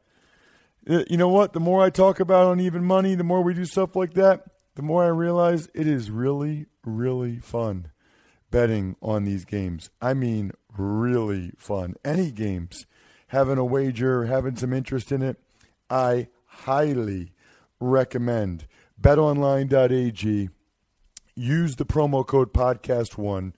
Uh, 0.90 1.04
you 1.08 1.16
know 1.16 1.30
what? 1.30 1.54
The 1.54 1.60
more 1.60 1.84
I 1.84 1.92
talk 1.92 2.20
about 2.20 2.52
uneven 2.52 2.84
money, 2.84 3.14
the 3.14 3.24
more 3.24 3.44
we 3.44 3.54
do 3.54 3.66
stuff 3.66 3.96
like 3.96 4.16
that, 4.16 4.44
the 4.74 4.82
more 4.82 5.04
I 5.04 5.10
realize 5.10 5.70
it 5.76 5.86
is 5.86 6.10
really, 6.10 6.66
really 6.84 7.38
fun 7.38 7.92
betting 8.50 8.96
on 9.00 9.26
these 9.26 9.46
games. 9.46 9.92
I 10.02 10.16
mean, 10.16 10.54
really 10.76 11.52
fun. 11.60 11.98
Any 12.04 12.32
games, 12.32 12.88
having 13.28 13.60
a 13.60 13.64
wager, 13.64 14.26
having 14.26 14.56
some 14.56 14.74
interest 14.74 15.12
in 15.12 15.22
it 15.22 15.38
I 15.92 16.30
highly 16.46 17.34
recommend 17.82 18.66
betonline.ag. 19.00 20.50
Use 21.36 21.76
the 21.76 21.86
promo 21.86 22.26
code 22.26 22.54
podcast1. 22.54 23.52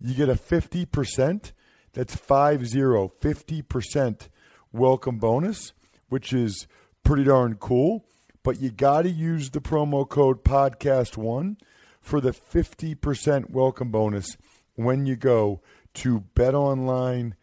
You 0.00 0.14
get 0.14 0.30
a 0.30 0.34
50%, 0.34 1.52
that's 1.92 2.16
50, 2.16 2.76
50% 2.78 4.28
welcome 4.72 5.18
bonus, 5.18 5.74
which 6.08 6.32
is 6.32 6.66
pretty 7.02 7.24
darn 7.24 7.56
cool. 7.56 8.06
But 8.42 8.60
you 8.60 8.70
got 8.70 9.02
to 9.02 9.10
use 9.10 9.50
the 9.50 9.60
promo 9.60 10.08
code 10.08 10.42
podcast1 10.42 11.56
for 12.00 12.20
the 12.22 12.32
50% 12.32 13.50
welcome 13.50 13.90
bonus 13.90 14.38
when 14.74 15.04
you 15.04 15.16
go 15.16 15.60
to 15.94 16.24
betonline.ag. 16.34 17.34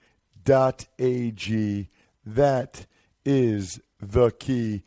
That 2.25 2.85
is 3.23 3.79
the 4.01 4.31
key. 4.31 4.83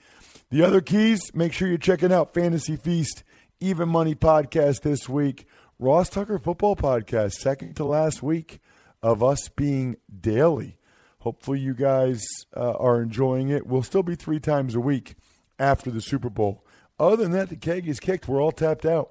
The 0.50 0.62
other 0.62 0.80
keys, 0.80 1.34
make 1.34 1.52
sure 1.52 1.68
you're 1.68 1.78
checking 1.78 2.12
out 2.12 2.34
Fantasy 2.34 2.76
Feast, 2.76 3.24
Even 3.60 3.88
Money 3.88 4.14
podcast 4.14 4.82
this 4.82 5.08
week, 5.08 5.46
Ross 5.78 6.08
Tucker 6.08 6.38
Football 6.38 6.76
Podcast, 6.76 7.32
second 7.32 7.74
to 7.76 7.84
last 7.84 8.22
week 8.22 8.60
of 9.02 9.22
us 9.22 9.48
being 9.48 9.96
daily. 10.20 10.78
Hopefully, 11.20 11.58
you 11.58 11.74
guys 11.74 12.22
uh, 12.56 12.72
are 12.72 13.00
enjoying 13.00 13.48
it. 13.48 13.66
We'll 13.66 13.82
still 13.82 14.02
be 14.02 14.14
three 14.14 14.40
times 14.40 14.74
a 14.74 14.80
week 14.80 15.14
after 15.58 15.90
the 15.90 16.00
Super 16.00 16.28
Bowl. 16.28 16.64
Other 16.98 17.16
than 17.16 17.32
that, 17.32 17.48
the 17.48 17.56
keg 17.56 17.88
is 17.88 17.98
kicked. 17.98 18.28
We're 18.28 18.42
all 18.42 18.52
tapped 18.52 18.84
out. 18.84 19.10